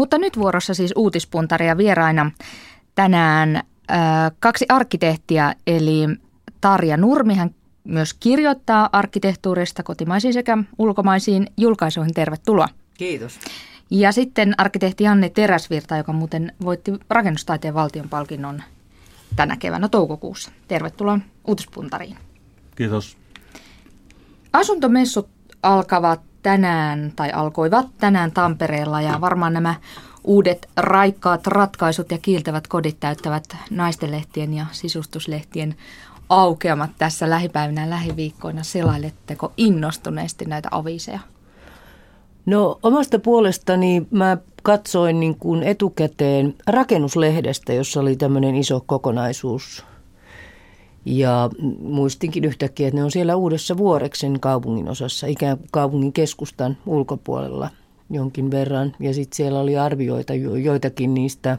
Mutta 0.00 0.18
nyt 0.18 0.38
vuorossa 0.38 0.74
siis 0.74 0.92
uutispuntaria 0.96 1.76
vieraina 1.76 2.30
tänään 2.94 3.56
äh, 3.56 3.62
kaksi 4.38 4.66
arkkitehtiä, 4.68 5.54
eli 5.66 6.06
Tarja 6.60 6.96
Nurmi, 6.96 7.34
hän 7.34 7.54
myös 7.84 8.14
kirjoittaa 8.14 8.88
arkkitehtuurista 8.92 9.82
kotimaisiin 9.82 10.34
sekä 10.34 10.58
ulkomaisiin 10.78 11.46
julkaisuihin. 11.56 12.14
Tervetuloa. 12.14 12.68
Kiitos. 12.94 13.40
Ja 13.90 14.12
sitten 14.12 14.54
arkkitehti 14.58 15.04
Janne 15.04 15.28
Teräsvirta, 15.28 15.96
joka 15.96 16.12
muuten 16.12 16.52
voitti 16.64 16.92
rakennustaiteen 17.10 17.74
valtion 17.74 18.08
palkinnon 18.08 18.62
tänä 19.36 19.56
keväänä 19.56 19.88
toukokuussa. 19.88 20.50
Tervetuloa 20.68 21.18
uutispuntariin. 21.46 22.16
Kiitos. 22.76 23.16
Asuntomessut 24.52 25.28
alkavat 25.62 26.29
tänään 26.42 27.12
tai 27.16 27.32
alkoivat 27.32 27.86
tänään 27.98 28.32
Tampereella 28.32 29.00
ja 29.00 29.20
varmaan 29.20 29.52
nämä 29.52 29.74
uudet 30.24 30.68
raikkaat 30.76 31.46
ratkaisut 31.46 32.10
ja 32.10 32.18
kiiltävät 32.18 32.66
kodit 32.66 32.96
täyttävät 33.00 33.56
naistenlehtien 33.70 34.54
ja 34.54 34.66
sisustuslehtien 34.72 35.74
aukeamat 36.28 36.90
tässä 36.98 37.30
lähipäivinä 37.30 37.90
lähiviikkoina. 37.90 38.62
Selailetteko 38.62 39.52
innostuneesti 39.56 40.44
näitä 40.44 40.68
aviseja? 40.72 41.20
No 42.46 42.78
omasta 42.82 43.18
puolestani 43.18 44.06
mä 44.10 44.36
katsoin 44.62 45.20
niin 45.20 45.34
kuin 45.34 45.62
etukäteen 45.62 46.54
rakennuslehdestä, 46.66 47.72
jossa 47.72 48.00
oli 48.00 48.16
tämmöinen 48.16 48.56
iso 48.56 48.82
kokonaisuus. 48.86 49.84
Ja 51.04 51.50
muistinkin 51.82 52.44
yhtäkkiä, 52.44 52.88
että 52.88 52.98
ne 52.98 53.04
on 53.04 53.10
siellä 53.10 53.36
uudessa 53.36 53.76
Vuoreksen 53.76 54.40
kaupungin 54.40 54.88
osassa, 54.88 55.26
ikään 55.26 55.58
kuin 55.58 55.68
kaupungin 55.72 56.12
keskustan 56.12 56.76
ulkopuolella 56.86 57.70
jonkin 58.10 58.50
verran. 58.50 58.96
Ja 59.00 59.14
sitten 59.14 59.36
siellä 59.36 59.60
oli 59.60 59.78
arvioita 59.78 60.34
joitakin 60.62 61.14
niistä, 61.14 61.58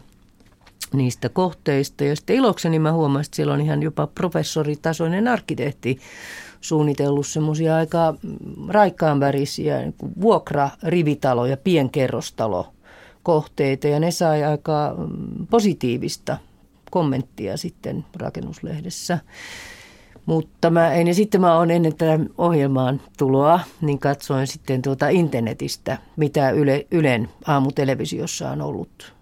niistä 0.93 1.29
kohteista. 1.29 2.03
Ja 2.03 2.15
sitten 2.15 2.35
ilokseni 2.35 2.79
mä 2.79 2.93
huomasin, 2.93 3.27
että 3.27 3.35
siellä 3.35 3.53
on 3.53 3.61
ihan 3.61 3.83
jopa 3.83 4.07
professoritasoinen 4.07 5.27
arkkitehti 5.27 5.99
suunnitellut 6.61 7.27
semmoisia 7.27 7.75
aika 7.75 8.15
raikkaan 8.67 9.19
värisiä 9.19 9.79
niin 9.79 9.95
vuokra-rivitalo- 10.21 11.45
ja 11.49 11.57
pienkerrostalo 11.57 12.67
kohteita 13.23 13.87
ja 13.87 13.99
ne 13.99 14.11
sai 14.11 14.43
aika 14.43 14.95
mm, 14.97 15.47
positiivista 15.47 16.37
kommenttia 16.91 17.57
sitten 17.57 18.05
rakennuslehdessä. 18.15 19.19
Mutta 20.25 20.69
mä, 20.69 20.95
ja 20.95 21.13
sitten 21.13 21.41
mä 21.41 21.57
olen 21.57 21.71
ennen 21.71 21.95
tätä 21.95 22.19
ohjelmaan 22.37 23.01
tuloa, 23.17 23.59
niin 23.81 23.99
katsoin 23.99 24.47
sitten 24.47 24.81
tuota 24.81 25.09
internetistä, 25.09 25.97
mitä 26.15 26.49
Yle, 26.51 26.87
Ylen 26.91 27.29
aamutelevisiossa 27.47 28.49
on 28.49 28.61
ollut 28.61 29.13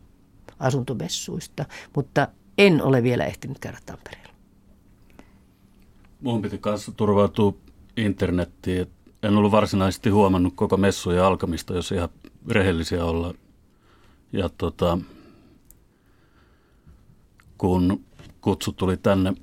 asuntomessuista, 0.59 1.65
mutta 1.95 2.27
en 2.57 2.83
ole 2.83 3.03
vielä 3.03 3.25
ehtinyt 3.25 3.59
käydä 3.59 3.77
Tampereella. 3.85 4.33
Mun 6.21 6.41
piti 6.41 6.57
kanssa 6.57 6.91
turvautua 6.91 7.53
internettiin. 7.97 8.87
En 9.23 9.37
ollut 9.37 9.51
varsinaisesti 9.51 10.09
huomannut 10.09 10.53
koko 10.55 10.77
messujen 10.77 11.23
alkamista, 11.23 11.73
jos 11.73 11.91
ihan 11.91 12.09
rehellisiä 12.49 13.05
olla. 13.05 13.33
Ja 14.33 14.49
tota, 14.57 14.97
kun 17.59 18.01
kutsu 18.41 18.71
tuli 18.71 18.97
tänne 18.97 19.33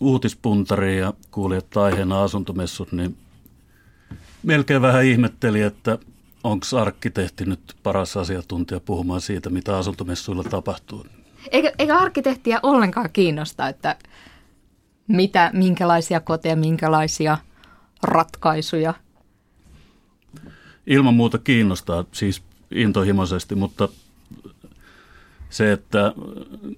uutispuntariin 0.00 0.98
ja 0.98 1.12
kuuli, 1.30 1.56
että 1.56 1.82
aiheena 1.82 2.22
asuntomessut, 2.22 2.92
niin 2.92 3.16
melkein 4.42 4.82
vähän 4.82 5.04
ihmetteli, 5.04 5.62
että 5.62 5.98
onko 6.44 6.66
arkkitehti 6.80 7.44
nyt 7.44 7.76
paras 7.82 8.16
asiantuntija 8.16 8.80
puhumaan 8.80 9.20
siitä, 9.20 9.50
mitä 9.50 9.76
asuntomessuilla 9.76 10.44
tapahtuu. 10.44 11.06
Eikö, 11.50 11.72
eikö 11.78 11.94
arkkitehtiä 11.94 12.60
ollenkaan 12.62 13.10
kiinnosta, 13.12 13.68
että 13.68 13.96
mitä, 15.08 15.50
minkälaisia 15.52 16.20
koteja, 16.20 16.56
minkälaisia 16.56 17.38
ratkaisuja? 18.02 18.94
Ilman 20.86 21.14
muuta 21.14 21.38
kiinnostaa, 21.38 22.04
siis 22.12 22.42
intohimoisesti, 22.74 23.54
mutta 23.54 23.88
se, 25.52 25.72
että 25.72 26.12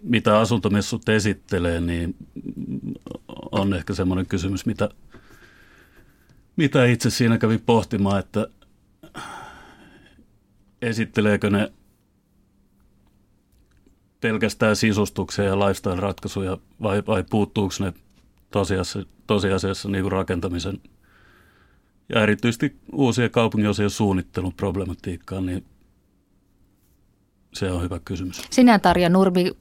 mitä 0.02 0.38
asuntomessut 0.38 1.08
esittelee, 1.08 1.80
niin 1.80 2.16
on 3.52 3.74
ehkä 3.74 3.94
semmoinen 3.94 4.26
kysymys, 4.26 4.66
mitä, 4.66 4.88
mitä 6.56 6.84
itse 6.84 7.10
siinä 7.10 7.38
kävi 7.38 7.58
pohtimaan, 7.58 8.18
että 8.18 8.46
esitteleekö 10.82 11.50
ne 11.50 11.72
pelkästään 14.20 14.76
sisustuksia 14.76 15.44
ja 15.44 15.58
lifestyle-ratkaisuja 15.58 16.58
vai, 16.82 17.02
vai 17.06 17.24
puuttuuko 17.30 17.74
ne 17.80 17.92
tosiasiassa, 18.50 19.10
tosiasiassa 19.26 19.88
niin 19.88 20.02
kuin 20.02 20.12
rakentamisen 20.12 20.80
ja 22.08 22.22
erityisesti 22.22 22.76
uusien 22.92 23.30
kaupunginosien 23.30 23.91
suunnittelun 23.91 24.54
problematiikkaan, 24.54 25.46
niin 25.46 25.64
se 27.54 27.70
on 27.70 27.82
hyvä 27.82 28.00
kysymys. 28.04 28.42
Sinä 28.50 28.78
Tarja 28.78 29.09
Nurmi, 29.09 29.53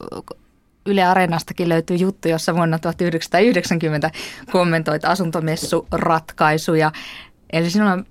Yle 0.86 1.04
Areenastakin 1.04 1.68
löytyy 1.68 1.96
juttu, 1.96 2.28
jossa 2.28 2.54
vuonna 2.54 2.78
1990 2.78 4.10
kommentoit 4.52 5.04
asuntomessuratkaisuja. 5.04 6.92
Eli 7.52 7.70
sinulla 7.70 7.92
on, 7.92 8.06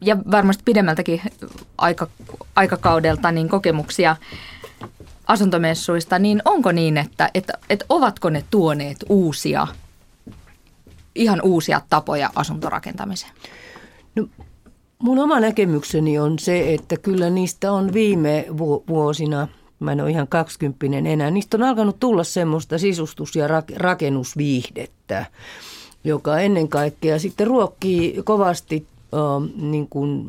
ja 0.00 0.16
varmasti 0.30 0.62
pidemmältäkin 0.64 1.20
aika, 1.78 2.08
aikakaudelta, 2.56 3.32
niin 3.32 3.48
kokemuksia 3.48 4.16
asuntomessuista, 5.26 6.18
niin 6.18 6.42
onko 6.44 6.72
niin, 6.72 6.96
että, 6.96 7.30
että, 7.34 7.52
että 7.70 7.84
ovatko 7.88 8.30
ne 8.30 8.44
tuoneet 8.50 8.96
uusia, 9.08 9.66
ihan 11.14 11.40
uusia 11.42 11.80
tapoja 11.88 12.30
asuntorakentamiseen? 12.34 13.32
No, 14.16 14.28
mun 15.00 15.18
oma 15.18 15.40
näkemykseni 15.40 16.18
on 16.18 16.38
se, 16.38 16.74
että 16.74 16.96
kyllä 16.96 17.30
niistä 17.30 17.72
on 17.72 17.92
viime 17.92 18.46
vuosina, 18.88 19.48
mä 19.80 19.92
en 19.92 20.00
ole 20.00 20.10
ihan 20.10 20.28
kaksikymppinen 20.28 21.06
enää, 21.06 21.30
niistä 21.30 21.56
on 21.56 21.62
alkanut 21.62 22.00
tulla 22.00 22.24
semmoista 22.24 22.78
sisustus- 22.78 23.36
ja 23.36 23.48
rakennusviihdettä, 23.76 25.26
joka 26.04 26.38
ennen 26.38 26.68
kaikkea 26.68 27.18
sitten 27.18 27.46
ruokkii 27.46 28.22
kovasti 28.24 28.86
äh, 29.14 29.54
niin 29.56 29.88
kuin 29.88 30.24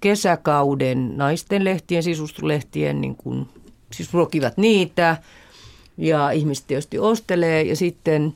kesäkauden 0.00 1.16
naisten 1.16 1.64
lehtien, 1.64 2.02
sisustuslehtien 2.02 3.00
niin 3.00 3.16
kuin 3.16 3.48
siis 3.92 4.14
ruokivat 4.14 4.56
niitä 4.56 5.16
ja 5.96 6.30
ihmiset 6.30 6.64
tietysti 6.66 6.98
ostelee 6.98 7.62
ja 7.62 7.76
sitten 7.76 8.34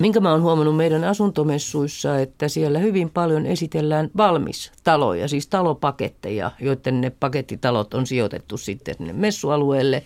Minkä 0.00 0.20
mä 0.20 0.30
oon 0.30 0.42
huomannut 0.42 0.76
meidän 0.76 1.04
asuntomessuissa, 1.04 2.18
että 2.18 2.48
siellä 2.48 2.78
hyvin 2.78 3.10
paljon 3.10 3.46
esitellään 3.46 4.10
valmistaloja, 4.16 5.28
siis 5.28 5.46
talopaketteja, 5.46 6.50
joiden 6.60 7.00
ne 7.00 7.10
pakettitalot 7.10 7.94
on 7.94 8.06
sijoitettu 8.06 8.56
sitten 8.56 8.94
sinne 8.94 9.12
messualueelle. 9.12 10.02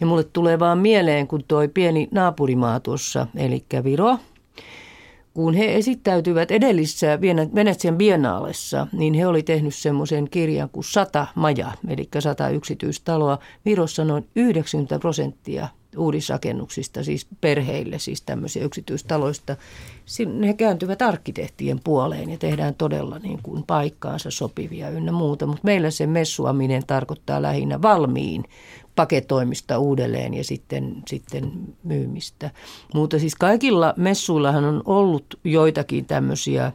Ja 0.00 0.06
mulle 0.06 0.24
tulee 0.24 0.58
vaan 0.58 0.78
mieleen, 0.78 1.26
kun 1.26 1.44
toi 1.48 1.68
pieni 1.68 2.08
naapurimaa 2.10 2.80
tuossa, 2.80 3.26
eli 3.36 3.64
Viro, 3.84 4.18
kun 5.34 5.54
he 5.54 5.74
esittäytyvät 5.74 6.50
edellisessä 6.50 7.18
Venetsian 7.54 7.96
biennaalessa, 7.96 8.86
niin 8.92 9.14
he 9.14 9.26
oli 9.26 9.42
tehnyt 9.42 9.74
semmoisen 9.74 10.30
kirjan 10.30 10.68
kuin 10.68 10.84
Sata 10.84 11.26
maja, 11.34 11.72
eli 11.88 12.08
sata 12.18 12.48
yksityistaloa. 12.48 13.38
Virossa 13.64 14.04
noin 14.04 14.26
90 14.36 14.98
prosenttia 14.98 15.68
uudisrakennuksista, 15.98 17.04
siis 17.04 17.26
perheille, 17.40 17.98
siis 17.98 18.22
tämmöisiä 18.22 18.64
yksityistaloista. 18.64 19.56
Ne 20.26 20.54
kääntyvät 20.54 21.02
arkkitehtien 21.02 21.80
puoleen 21.84 22.30
ja 22.30 22.38
tehdään 22.38 22.74
todella 22.74 23.18
niin 23.18 23.38
kuin 23.42 23.62
paikkaansa 23.62 24.30
sopivia 24.30 24.90
ynnä 24.90 25.12
muuta. 25.12 25.46
Mutta 25.46 25.64
meillä 25.64 25.90
se 25.90 26.06
messuaminen 26.06 26.86
tarkoittaa 26.86 27.42
lähinnä 27.42 27.82
valmiin 27.82 28.44
paketoimista 28.96 29.78
uudelleen 29.78 30.34
ja 30.34 30.44
sitten, 30.44 31.02
sitten 31.06 31.52
myymistä. 31.84 32.50
Mutta 32.94 33.18
siis 33.18 33.34
kaikilla 33.34 33.94
messuillahan 33.96 34.64
on 34.64 34.82
ollut 34.84 35.40
joitakin 35.44 36.04
tämmöisiä 36.04 36.72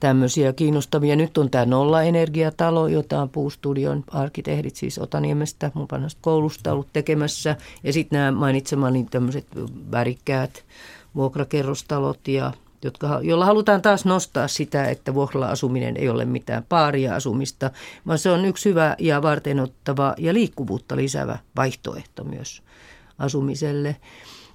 tämmöisiä 0.00 0.52
kiinnostavia. 0.52 1.16
Nyt 1.16 1.38
on 1.38 1.50
tämä 1.50 1.64
nollaenergiatalo, 1.64 2.88
jota 2.88 3.22
on 3.22 3.28
Puustudion 3.28 4.04
arkkitehdit 4.08 4.76
siis 4.76 4.98
Otaniemestä 4.98 5.70
mun 5.74 5.88
koulusta 6.20 6.72
ollut 6.72 6.88
tekemässä. 6.92 7.56
Ja 7.84 7.92
sitten 7.92 8.18
nämä 8.18 8.32
mainitsemani 8.32 9.06
tämmöiset 9.10 9.46
värikkäät 9.92 10.64
vuokrakerrostalot 11.14 12.28
ja 12.28 12.52
jotka, 12.84 13.20
jolla 13.22 13.44
halutaan 13.44 13.82
taas 13.82 14.04
nostaa 14.04 14.48
sitä, 14.48 14.84
että 14.84 15.14
vuokralla 15.14 15.48
asuminen 15.48 15.96
ei 15.96 16.08
ole 16.08 16.24
mitään 16.24 16.64
paaria 16.68 17.14
asumista, 17.14 17.70
vaan 18.06 18.18
se 18.18 18.30
on 18.30 18.44
yksi 18.44 18.68
hyvä 18.68 18.96
ja 18.98 19.22
varteenottava 19.22 20.14
ja 20.18 20.34
liikkuvuutta 20.34 20.96
lisäävä 20.96 21.38
vaihtoehto 21.56 22.24
myös 22.24 22.62
asumiselle. 23.18 23.96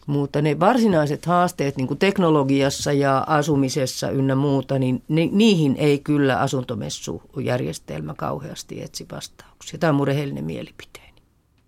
Mutta 0.05 0.41
ne 0.41 0.59
varsinaiset 0.59 1.25
haasteet 1.25 1.77
niin 1.77 1.87
kuin 1.87 1.97
teknologiassa 1.97 2.93
ja 2.93 3.23
asumisessa 3.27 4.09
ynnä 4.09 4.35
muuta, 4.35 4.79
niin 4.79 5.03
ni, 5.07 5.29
niihin 5.33 5.75
ei 5.77 5.99
kyllä 5.99 6.39
asuntomessujärjestelmä 6.39 8.13
kauheasti 8.13 8.81
etsi 8.81 9.05
vastauksia. 9.11 9.79
Tämä 9.79 9.89
on 9.89 9.95
mun 9.95 10.07
rehellinen 10.07 10.43
mielipiteeni. 10.43 11.13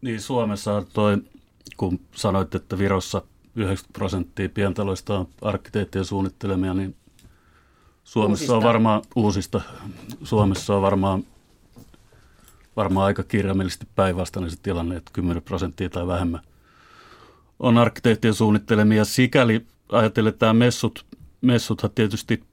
Niin 0.01 0.21
Suomessa 0.21 0.83
toi, 0.93 1.17
kun 1.77 1.99
sanoit, 2.15 2.55
että 2.55 2.77
Virossa 2.77 3.21
90 3.55 3.93
prosenttia 3.93 4.49
pientaloista 4.49 5.19
on 5.19 5.27
arkkiteettien 5.41 6.05
suunnittelemia, 6.05 6.73
niin 6.73 6.95
Suomessa 8.03 8.43
uusista. 8.43 8.57
on 8.57 8.63
varmaan 8.63 9.01
uusista. 9.15 9.61
Suomessa 10.23 10.75
on 10.75 10.81
varmaan, 10.81 11.23
varmaan 12.75 13.05
aika 13.05 13.23
kirjaimellisesti 13.23 13.87
päinvastainen 13.95 14.51
se 14.51 14.57
tilanne, 14.63 14.95
että 14.95 15.11
10 15.13 15.43
prosenttia 15.43 15.89
tai 15.89 16.07
vähemmän 16.07 16.41
on 17.59 17.77
arkkitehtien 17.77 18.33
suunnittelemia. 18.33 19.06
Sikäli 19.06 19.65
ajatellen, 19.89 20.33
messut, 20.54 21.06
messuthan 21.42 21.92
tietysti 21.95 22.44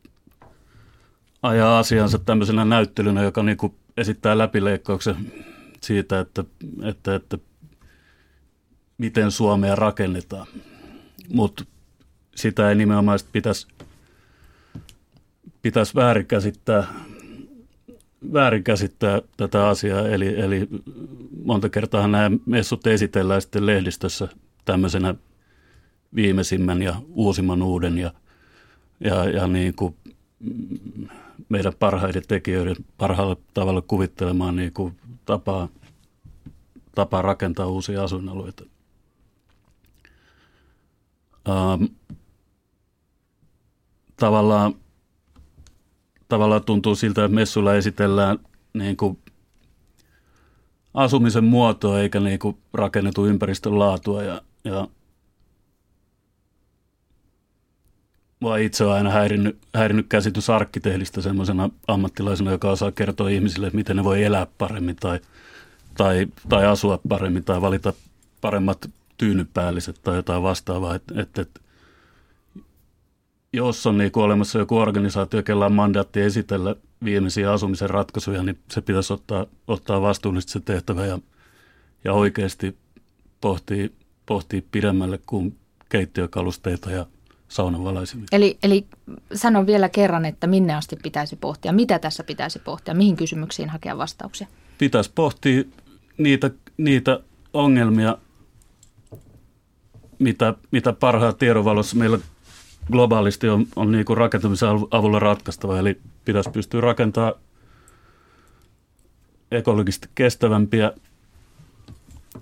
ajaa 1.42 1.78
asiansa 1.78 2.18
tämmöisenä 2.18 2.64
näyttelynä, 2.64 3.22
joka 3.22 3.42
niin 3.42 3.56
kuin 3.56 3.74
esittää 3.96 4.38
läpileikkauksen 4.38 5.32
siitä, 5.80 6.20
että, 6.20 6.44
että, 6.82 7.14
että 7.14 7.38
miten 8.98 9.30
Suomea 9.30 9.74
rakennetaan. 9.76 10.46
Mutta 11.28 11.64
sitä 12.36 12.68
ei 12.68 12.74
nimenomaan 12.74 13.18
pitäisi 13.32 13.66
pitäisi 15.64 15.94
väärinkäsittää, 15.94 16.86
väärinkäsittää 18.32 19.22
tätä 19.36 19.68
asiaa. 19.68 20.08
Eli, 20.08 20.40
eli 20.40 20.68
monta 21.44 21.68
kertaa 21.68 22.08
nämä 22.08 22.30
messut 22.46 22.86
esitellään 22.86 23.42
sitten 23.42 23.66
lehdistössä 23.66 24.28
tämmöisenä 24.64 25.14
viimeisimmän 26.14 26.82
ja 26.82 26.94
uusimman 27.08 27.62
uuden 27.62 27.98
ja, 27.98 28.12
ja, 29.00 29.24
ja 29.24 29.46
niin 29.46 29.74
kuin 29.74 29.96
meidän 31.48 31.72
parhaiden 31.78 32.22
tekijöiden 32.28 32.76
parhaalla 32.98 33.36
tavalla 33.54 33.82
kuvittelemaan 33.82 34.56
niin 34.56 34.72
kuin 34.72 34.98
tapaa, 35.24 35.68
tapaa 36.94 37.22
rakentaa 37.22 37.66
uusia 37.66 38.04
asuinalueita. 38.04 38.64
Ähm, 41.48 41.84
tavallaan 44.16 44.74
tavallaan 46.28 46.64
tuntuu 46.64 46.94
siltä, 46.94 47.24
että 47.24 47.34
messuilla 47.34 47.74
esitellään 47.74 48.38
niin 48.72 48.96
kuin 48.96 49.18
asumisen 50.94 51.44
muotoa 51.44 52.00
eikä 52.00 52.20
niin 52.20 52.38
kuin 52.38 52.56
rakennetu 52.72 53.26
ympäristön 53.26 53.78
laatua. 53.78 54.22
Ja, 54.22 54.42
ja 54.64 54.88
Mua 58.44 58.56
itse 58.56 58.84
on 58.84 58.92
aina 58.92 59.10
häirinnyt, 59.10 59.58
häirinnyt 59.74 60.06
käsitys 60.08 60.50
arkkitehdistä 60.50 61.20
semmoisena 61.20 61.70
ammattilaisena, 61.86 62.50
joka 62.50 62.70
osaa 62.70 62.92
kertoa 62.92 63.28
ihmisille, 63.28 63.70
miten 63.72 63.96
ne 63.96 64.04
voi 64.04 64.22
elää 64.22 64.46
paremmin 64.58 64.96
tai, 64.96 65.20
tai, 65.96 66.26
tai 66.48 66.66
asua 66.66 67.00
paremmin 67.08 67.44
tai 67.44 67.60
valita 67.60 67.92
paremmat 68.40 68.90
tyynypäälliset 69.16 70.00
tai 70.02 70.16
jotain 70.16 70.42
vastaavaa. 70.42 70.94
Että 70.94 71.20
et, 71.20 71.38
et, 71.38 71.60
jos 73.52 73.86
on 73.86 73.98
niin 73.98 74.10
olemassa 74.16 74.58
joku 74.58 74.78
organisaatio, 74.78 75.42
jolla 75.48 75.66
on 75.66 75.74
mandaatti 75.74 76.20
esitellä 76.20 76.76
viimeisiä 77.04 77.52
asumisen 77.52 77.90
ratkaisuja, 77.90 78.42
niin 78.42 78.58
se 78.70 78.80
pitäisi 78.80 79.12
ottaa, 79.12 79.46
ottaa 79.68 80.02
vastuullisesti 80.02 80.52
se 80.52 80.60
tehtävä 80.60 81.06
ja, 81.06 81.18
ja 82.04 82.12
oikeasti 82.12 82.76
pohtii, 83.40 83.92
pohtii 84.26 84.64
pidemmälle 84.70 85.18
kuin 85.26 85.56
keittiökalusteita 85.88 86.90
ja 86.90 87.06
saunanvalaisimia. 87.48 88.26
Eli, 88.32 88.58
eli 88.62 88.86
sanon 89.34 89.66
vielä 89.66 89.88
kerran, 89.88 90.24
että 90.24 90.46
minne 90.46 90.74
asti 90.74 90.96
pitäisi 91.02 91.36
pohtia, 91.36 91.72
mitä 91.72 91.98
tässä 91.98 92.24
pitäisi 92.24 92.58
pohtia, 92.58 92.94
mihin 92.94 93.16
kysymyksiin 93.16 93.68
hakea 93.68 93.98
vastauksia? 93.98 94.46
Pitäisi 94.78 95.12
pohtia 95.14 95.64
niitä, 96.18 96.50
niitä 96.76 97.20
ongelmia, 97.52 98.18
mitä, 100.18 100.54
mitä 100.70 100.92
parhaat 100.92 101.38
tiedonvalossa 101.38 101.96
meillä 101.96 102.18
globaalisti 102.92 103.48
on, 103.48 103.66
on 103.76 103.92
niin 103.92 104.04
kuin 104.04 104.16
rakentamisen 104.16 104.68
avulla 104.90 105.18
ratkaistava. 105.18 105.78
Eli 105.78 106.00
pitäisi 106.24 106.50
pystyä 106.50 106.80
rakentamaan 106.80 107.34
ekologisesti 109.50 110.08
kestävämpiä 110.14 110.92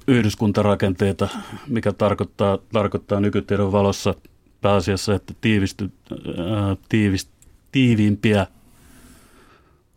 yhdyskuntarakenteita, 0.09 1.29
mikä 1.69 1.93
tarkoittaa, 1.93 2.59
tarkoittaa 2.73 3.21
nykytiedon 3.21 3.73
valossa 3.73 4.15
pääasiassa, 4.61 5.15
että 5.15 5.35
tiivisty, 5.41 5.91
ää, 6.39 6.77
tiivist, 6.89 7.29
tiiviimpiä 7.73 8.41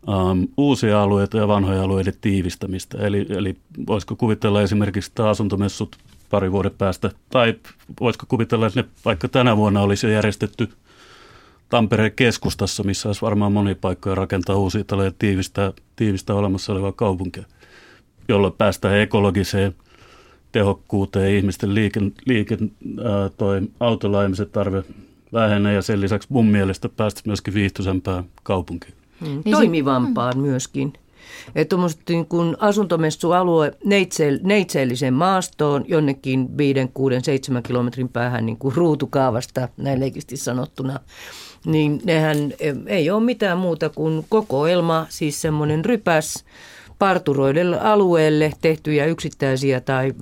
ähm, 0.08 0.42
uusia 0.56 1.02
alueita 1.02 1.36
ja 1.36 1.48
vanhoja 1.48 1.82
alueiden 1.82 2.14
tiivistämistä. 2.20 2.98
Eli, 2.98 3.26
eli 3.28 3.56
voisiko 3.86 4.16
kuvitella 4.16 4.62
esimerkiksi, 4.62 5.10
että 5.10 5.28
asuntomessut 5.28 5.96
pari 6.30 6.52
vuoden 6.52 6.72
päästä, 6.78 7.10
tai 7.30 7.54
voisiko 8.00 8.26
kuvitella, 8.28 8.66
että 8.66 8.82
ne 8.82 8.88
vaikka 9.04 9.28
tänä 9.28 9.56
vuonna 9.56 9.80
olisi 9.80 10.06
jo 10.06 10.12
järjestetty 10.12 10.68
Tampereen 11.68 12.12
keskustassa, 12.12 12.82
missä 12.82 13.08
olisi 13.08 13.22
varmaan 13.22 13.52
moni 13.52 13.74
paikkoja 13.74 14.14
rakentaa 14.14 14.56
uusia 14.56 14.84
taloja 14.84 15.12
tiivistää, 15.18 15.72
tiivistää 15.96 16.36
olemassa 16.36 16.72
olevaa 16.72 16.92
kaupunkia, 16.92 17.44
jolloin 18.28 18.52
päästään 18.52 19.00
ekologiseen 19.00 19.74
tehokkuuteen, 20.52 21.36
ihmisten 21.36 21.74
liiken, 21.74 22.12
liiken 22.24 22.70
ää, 23.04 23.28
toi 23.28 23.62
tarve 24.52 24.84
vähenee 25.32 25.74
ja 25.74 25.82
sen 25.82 26.00
lisäksi 26.00 26.28
mun 26.30 26.46
mielestä 26.46 26.88
päästä 26.88 27.20
myöskin 27.26 27.54
viihtyisempään 27.54 28.24
kaupunkiin. 28.42 28.94
Hmm. 29.20 29.42
Toimivampaan 29.50 30.38
myöskin. 30.38 30.92
Että 31.54 31.68
tuommoiset 31.68 32.00
niin 32.08 32.26
kuin 32.26 32.56
asuntomessualue 32.58 33.72
neitse, 33.84 34.40
neitseellisen 34.42 35.14
maastoon 35.14 35.84
jonnekin 35.88 36.58
5, 36.58 36.80
6, 36.94 37.16
7 37.22 37.62
kilometrin 37.62 38.08
päähän 38.08 38.46
niin 38.46 38.56
kuin 38.56 38.74
ruutukaavasta, 38.74 39.68
näin 39.76 40.00
leikisti 40.00 40.36
sanottuna, 40.36 41.00
niin 41.64 42.00
nehän 42.04 42.36
ei 42.86 43.10
ole 43.10 43.22
mitään 43.22 43.58
muuta 43.58 43.88
kuin 43.88 44.26
kokoelma, 44.28 45.06
siis 45.08 45.40
semmoinen 45.40 45.84
rypäs, 45.84 46.44
parturoidelle 46.98 47.80
alueelle 47.80 48.52
tehtyjä 48.60 49.06
yksittäisiä 49.06 49.80
tai 49.80 50.14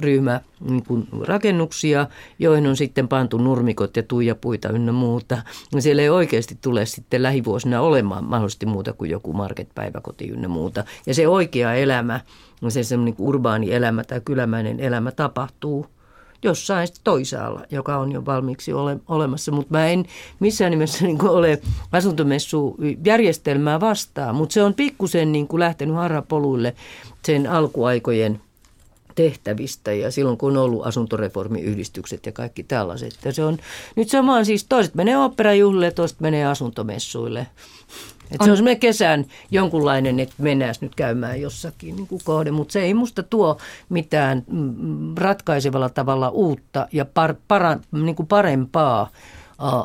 ryhmä 0.00 0.40
niin 0.60 0.84
kuin 0.84 1.08
rakennuksia, 1.22 2.06
joihin 2.38 2.66
on 2.66 2.76
sitten 2.76 3.08
pantu 3.08 3.38
nurmikot 3.38 3.96
ja 3.96 4.02
tuijapuita 4.02 4.68
ynnä 4.68 4.92
muuta. 4.92 5.38
Siellä 5.78 6.02
ei 6.02 6.08
oikeasti 6.08 6.58
tule 6.60 6.86
sitten 6.86 7.22
lähivuosina 7.22 7.80
olemaan 7.80 8.24
mahdollisesti 8.24 8.66
muuta 8.66 8.92
kuin 8.92 9.10
joku 9.10 9.32
marketpäiväkoti 9.32 10.28
ynnä 10.28 10.48
muuta. 10.48 10.84
Ja 11.06 11.14
se 11.14 11.28
oikea 11.28 11.74
elämä, 11.74 12.20
se 12.68 12.82
semmoinen 12.82 13.14
urbaani 13.18 13.72
elämä 13.72 14.04
tai 14.04 14.20
kylämäinen 14.24 14.80
elämä 14.80 15.10
tapahtuu– 15.10 15.86
jossain 16.42 16.88
toisaalla, 17.04 17.64
joka 17.70 17.96
on 17.96 18.12
jo 18.12 18.26
valmiiksi 18.26 18.72
ole, 18.72 18.96
olemassa. 19.08 19.52
Mutta 19.52 19.74
mä 19.74 19.86
en 19.86 20.06
missään 20.40 20.70
nimessä 20.70 21.04
niin 21.04 21.28
ole 21.28 21.60
asuntomessujärjestelmää 21.92 23.80
vastaan, 23.80 24.34
mutta 24.34 24.52
se 24.52 24.62
on 24.62 24.74
pikkusen 24.74 25.32
niin 25.32 25.48
kuin 25.48 25.60
lähtenyt 25.60 25.96
harrapoluille 25.96 26.74
sen 27.24 27.46
alkuaikojen 27.46 28.40
tehtävistä 29.14 29.92
ja 29.92 30.10
silloin 30.10 30.38
kun 30.38 30.56
on 30.56 30.62
ollut 30.62 30.86
asuntoreformiyhdistykset 30.86 32.26
ja 32.26 32.32
kaikki 32.32 32.62
tällaiset. 32.62 33.18
Ja 33.24 33.32
se 33.32 33.44
on 33.44 33.58
nyt 33.96 34.08
sama 34.08 34.44
siis 34.44 34.64
toiset 34.64 34.94
menee 34.94 35.18
operajuhlille, 35.18 35.90
toiset 35.90 36.20
menee 36.20 36.46
asuntomessuille. 36.46 37.46
Et 38.30 38.40
se 38.44 38.50
on 38.50 38.56
semmoinen 38.56 38.80
kesän 38.80 39.24
jonkunlainen, 39.50 40.20
että 40.20 40.34
mennään 40.38 40.74
nyt 40.80 40.94
käymään 40.94 41.40
jossakin 41.40 41.96
niin 41.96 42.06
kuin 42.06 42.20
kohde, 42.24 42.50
mutta 42.50 42.72
se 42.72 42.80
ei 42.80 42.94
musta 42.94 43.22
tuo 43.22 43.58
mitään 43.88 44.44
mm, 44.50 45.14
ratkaisevalla 45.16 45.88
tavalla 45.88 46.28
uutta 46.28 46.88
ja 46.92 47.04
par, 47.04 47.34
para, 47.48 47.78
niin 47.92 48.16
kuin 48.16 48.26
parempaa 48.26 49.10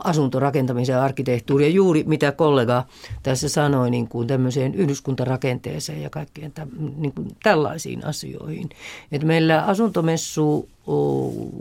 asuntorakentamisen 0.04 0.94
ja 0.94 1.04
arkkitehtuuria, 1.04 1.70
juuri 1.70 2.04
mitä 2.08 2.32
kollega 2.32 2.84
tässä 3.24 3.50
sanoi 3.50 3.90
niin 3.90 4.08
kuin 4.08 4.28
tämmöiseen 4.28 4.76
yhdyskuntarakenteeseen 4.76 6.02
ja 6.02 6.10
kaikkeen 6.10 6.52
täm, 6.52 6.70
niin 6.98 7.12
kuin 7.14 7.28
tällaisiin 7.44 8.06
asioihin. 8.06 8.70
Et 9.12 9.24
meillä 9.24 9.62
asuntomessu 9.62 10.70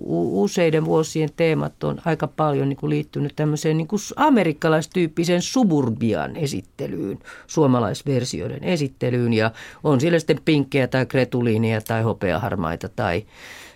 useiden 0.07 0.85
vuosien 0.85 1.29
teemat 1.37 1.85
on 1.85 2.01
aika 2.05 2.27
paljon 2.27 2.69
niin 2.69 2.77
kuin 2.77 2.91
liittynyt 2.91 3.33
tämmöiseen 3.37 3.77
niin 3.77 3.89
kuin 3.89 4.01
amerikkalaistyyppiseen 4.17 5.43
suburbian 5.43 6.37
esittelyyn, 6.37 7.19
suomalaisversioiden 7.47 8.65
esittelyyn 8.65 9.33
ja 9.33 9.51
on 9.85 10.01
siellä 10.01 10.19
sitten 10.19 10.41
pinkkejä 10.45 10.89
tai 10.89 11.07
kretuliinia 11.07 11.81
tai 11.81 12.03
hopeaharmaita 12.03 12.89
tai 12.89 13.25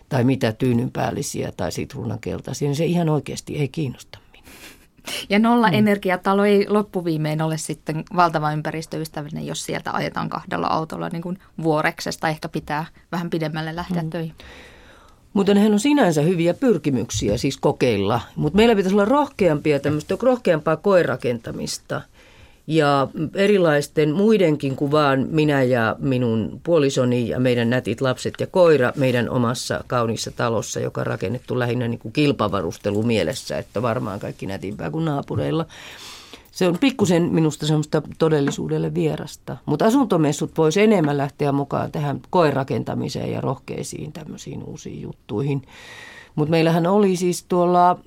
tai 0.09 0.25
mitä 0.25 0.52
tyynynpäällisiä 0.52 1.52
tai 1.57 1.73
sitruunankeltaisia, 1.73 2.68
niin 2.68 2.76
se 2.76 2.85
ihan 2.85 3.09
oikeasti 3.09 3.57
ei 3.57 3.68
kiinnosta 3.68 4.18
ja 5.28 5.38
nolla 5.38 5.68
mm. 5.68 5.74
energiatalo 5.74 6.44
ei 6.44 6.66
loppuviimein 6.68 7.42
ole 7.42 7.58
sitten 7.58 8.04
valtava 8.16 8.52
ympäristöystävällinen, 8.52 9.46
jos 9.46 9.64
sieltä 9.64 9.92
ajetaan 9.92 10.28
kahdella 10.28 10.66
autolla 10.66 11.08
niin 11.08 11.22
kuin 11.22 11.38
vuoreksesta. 11.62 12.28
Ehkä 12.28 12.48
pitää 12.48 12.86
vähän 13.12 13.30
pidemmälle 13.30 13.76
lähteä 13.76 14.02
mm. 14.02 14.10
töihin. 14.10 14.34
Mutta 15.32 15.54
nehän 15.54 15.72
on 15.72 15.80
sinänsä 15.80 16.22
hyviä 16.22 16.54
pyrkimyksiä 16.54 17.38
siis 17.38 17.56
kokeilla. 17.56 18.20
Mutta 18.36 18.56
meillä 18.56 18.76
pitäisi 18.76 18.94
olla 18.94 19.04
rohkeampia 19.04 19.80
tämmöistä 19.80 20.16
rohkeampaa 20.22 20.76
koirakentamista. 20.76 22.00
Ja 22.70 23.08
erilaisten 23.34 24.12
muidenkin 24.14 24.76
kuin 24.76 24.90
vaan 24.90 25.26
minä 25.30 25.62
ja 25.62 25.96
minun 25.98 26.60
puolisoni 26.62 27.28
ja 27.28 27.40
meidän 27.40 27.70
nätit 27.70 28.00
lapset 28.00 28.34
ja 28.40 28.46
koira 28.46 28.92
meidän 28.96 29.30
omassa 29.30 29.84
kauniissa 29.87 30.30
talossa, 30.30 30.80
joka 30.80 31.00
on 31.00 31.06
rakennettu 31.06 31.58
lähinnä 31.58 31.88
niin 31.88 31.98
kuin 31.98 32.12
kilpavarustelu 32.12 33.02
mielessä, 33.02 33.58
että 33.58 33.82
varmaan 33.82 34.20
kaikki 34.20 34.46
nätimpää 34.46 34.90
kuin 34.90 35.04
naapureilla. 35.04 35.66
Se 36.52 36.68
on 36.68 36.78
pikkusen 36.78 37.22
minusta 37.22 37.66
semmoista 37.66 38.02
todellisuudelle 38.18 38.94
vierasta. 38.94 39.56
Mutta 39.66 39.87
asuntomessut 39.87 40.50
voisi 40.58 40.80
enemmän 40.80 41.16
lähteä 41.16 41.52
mukaan 41.52 41.92
tähän 41.92 42.20
koerakentamiseen 42.30 43.32
ja 43.32 43.40
rohkeisiin 43.40 44.12
tämmöisiin 44.12 44.62
uusiin 44.62 45.02
juttuihin. 45.02 45.62
Mutta 46.34 46.50
meillähän 46.50 46.87
oli 46.87 47.16
siis 47.16 47.44
tuolla 47.48 47.98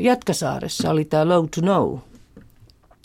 Jätkäsaaressa 0.00 0.90
oli 0.90 1.04
tämä 1.04 1.28
Low 1.28 1.44
to 1.54 1.60
Know, 1.60 1.98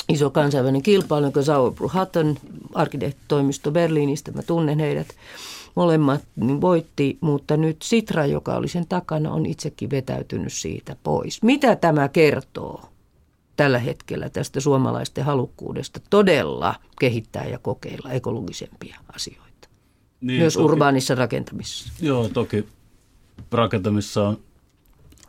iso 0.09 0.29
kansainvälinen 0.29 0.81
kilpailu, 0.81 1.25
jonka 1.25 1.41
Sauerbruch 1.41 1.95
Hutton, 1.99 2.37
arkkitehtitoimisto 2.73 3.71
Berliinistä, 3.71 4.31
mä 4.31 4.41
tunnen 4.41 4.79
heidät 4.79 5.07
molemmat, 5.75 6.21
niin 6.35 6.61
voitti, 6.61 7.17
mutta 7.21 7.57
nyt 7.57 7.81
Sitra, 7.81 8.25
joka 8.25 8.55
oli 8.55 8.67
sen 8.67 8.87
takana, 8.87 9.31
on 9.31 9.45
itsekin 9.45 9.89
vetäytynyt 9.89 10.53
siitä 10.53 10.95
pois. 11.03 11.43
Mitä 11.43 11.75
tämä 11.75 12.07
kertoo? 12.07 12.93
tällä 13.55 13.79
hetkellä 13.79 14.29
tästä 14.29 14.59
suomalaisten 14.59 15.23
halukkuudesta 15.23 15.99
todella 16.09 16.75
kehittää 16.99 17.45
ja 17.45 17.59
kokeilla 17.59 18.11
ekologisempia 18.11 18.99
asioita. 19.15 19.67
Niin, 20.21 20.39
Myös 20.39 20.53
toki, 20.53 20.63
urbaanissa 20.63 21.15
rakentamisessa. 21.15 21.93
Joo, 22.01 22.29
toki 22.29 22.65
rakentamisessa 23.51 24.27
on, 24.27 24.37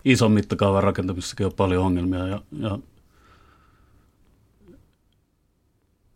ison 0.04 0.33
mittakaavan 0.33 0.83
rakentamisessakin 0.83 1.47
on 1.47 1.52
paljon 1.52 1.85
ongelmia 1.85 2.26
ja, 2.26 2.43
ja 2.59 2.78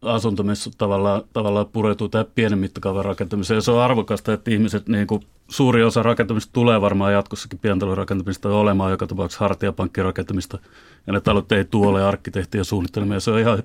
asuntomessut 0.03 0.75
tavallaan, 0.79 1.23
tavallaan 1.33 1.67
pureutuu 1.67 2.09
tähän 2.09 2.27
pienen 2.35 2.59
mittakaavan 2.59 3.05
rakentamiseen. 3.05 3.57
Ja 3.57 3.63
se 3.63 3.71
on 3.71 3.81
arvokasta, 3.81 4.33
että 4.33 4.51
ihmiset, 4.51 4.89
niin 4.89 5.07
kuin 5.07 5.23
suuri 5.49 5.85
osa 5.85 6.03
rakentamista 6.03 6.53
tulee 6.53 6.81
varmaan 6.81 7.13
jatkossakin 7.13 7.59
pientalorakentamista 7.59 8.49
olemaan, 8.49 8.91
joka 8.91 9.07
tapauksessa 9.07 9.45
hartiapankkirakentamista. 9.45 10.59
Ja 11.07 11.13
ne 11.13 11.21
talot 11.21 11.53
ei 11.53 11.65
tuole 11.65 12.05
arkkitehtien 12.05 12.65
suunnittelemia. 12.65 13.21
Se 13.21 13.31
on 13.31 13.39
ihan, 13.39 13.63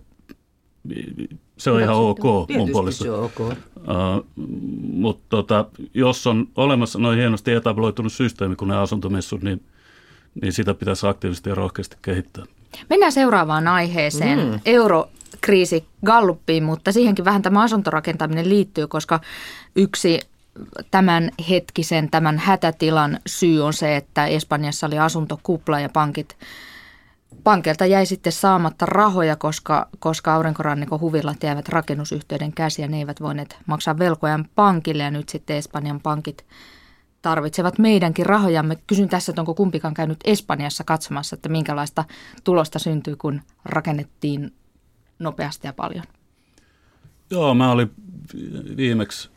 se 1.57 1.71
on 1.71 1.81
ihan 1.81 1.95
ok 1.95 2.49
mun 2.57 2.69
puolesta. 2.71 3.03
Se 3.03 3.11
on 3.11 3.23
ok. 3.23 3.39
Uh, 3.39 3.55
mutta 4.93 5.25
tota, 5.29 5.65
jos 5.93 6.27
on 6.27 6.47
olemassa 6.55 6.99
noin 6.99 7.17
hienosti 7.17 7.51
etabloitunut 7.51 8.13
systeemi 8.13 8.55
kuin 8.55 8.69
ne 8.69 8.77
asuntomessut, 8.77 9.41
niin, 9.41 9.63
niin 10.41 10.53
sitä 10.53 10.73
pitäisi 10.73 11.07
aktiivisesti 11.07 11.49
ja 11.49 11.55
rohkeasti 11.55 11.97
kehittää. 12.01 12.45
Mennään 12.89 13.11
seuraavaan 13.11 13.67
aiheeseen. 13.67 14.39
Mm. 14.39 14.59
Euro 14.65 15.09
kriisi 15.43 15.85
Galluppiin, 16.05 16.63
mutta 16.63 16.91
siihenkin 16.91 17.25
vähän 17.25 17.41
tämä 17.41 17.61
asuntorakentaminen 17.61 18.49
liittyy, 18.49 18.87
koska 18.87 19.19
yksi 19.75 20.19
tämän 20.91 21.31
hetkisen, 21.49 22.09
tämän 22.09 22.37
hätätilan 22.37 23.19
syy 23.25 23.61
on 23.61 23.73
se, 23.73 23.95
että 23.95 24.25
Espanjassa 24.25 24.87
oli 24.87 24.99
asuntokupla 24.99 25.79
ja 25.79 25.89
pankit 25.89 26.37
Pankilta 27.43 27.85
jäi 27.85 28.05
sitten 28.05 28.33
saamatta 28.33 28.85
rahoja, 28.85 29.35
koska, 29.35 29.87
koska 29.99 30.33
aurinkorannikon 30.33 30.99
huvillat 30.99 31.43
jäivät 31.43 31.69
rakennusyhtiöiden 31.69 32.53
käsiä. 32.53 32.87
Ne 32.87 32.97
eivät 32.97 33.21
voineet 33.21 33.57
maksaa 33.65 33.99
velkojan 33.99 34.45
pankille 34.55 35.03
ja 35.03 35.11
nyt 35.11 35.29
sitten 35.29 35.57
Espanjan 35.57 35.99
pankit 35.99 36.45
tarvitsevat 37.21 37.79
meidänkin 37.79 38.25
rahojamme. 38.25 38.77
Kysyn 38.87 39.09
tässä, 39.09 39.31
että 39.31 39.41
onko 39.41 39.53
kumpikaan 39.53 39.93
käynyt 39.93 40.19
Espanjassa 40.23 40.83
katsomassa, 40.83 41.35
että 41.35 41.49
minkälaista 41.49 42.05
tulosta 42.43 42.79
syntyy, 42.79 43.15
kun 43.15 43.41
rakennettiin 43.65 44.53
nopeasti 45.19 45.67
ja 45.67 45.73
paljon? 45.73 46.03
Joo, 47.29 47.53
mä 47.53 47.71
olin 47.71 47.91
viimeksi, 48.77 49.29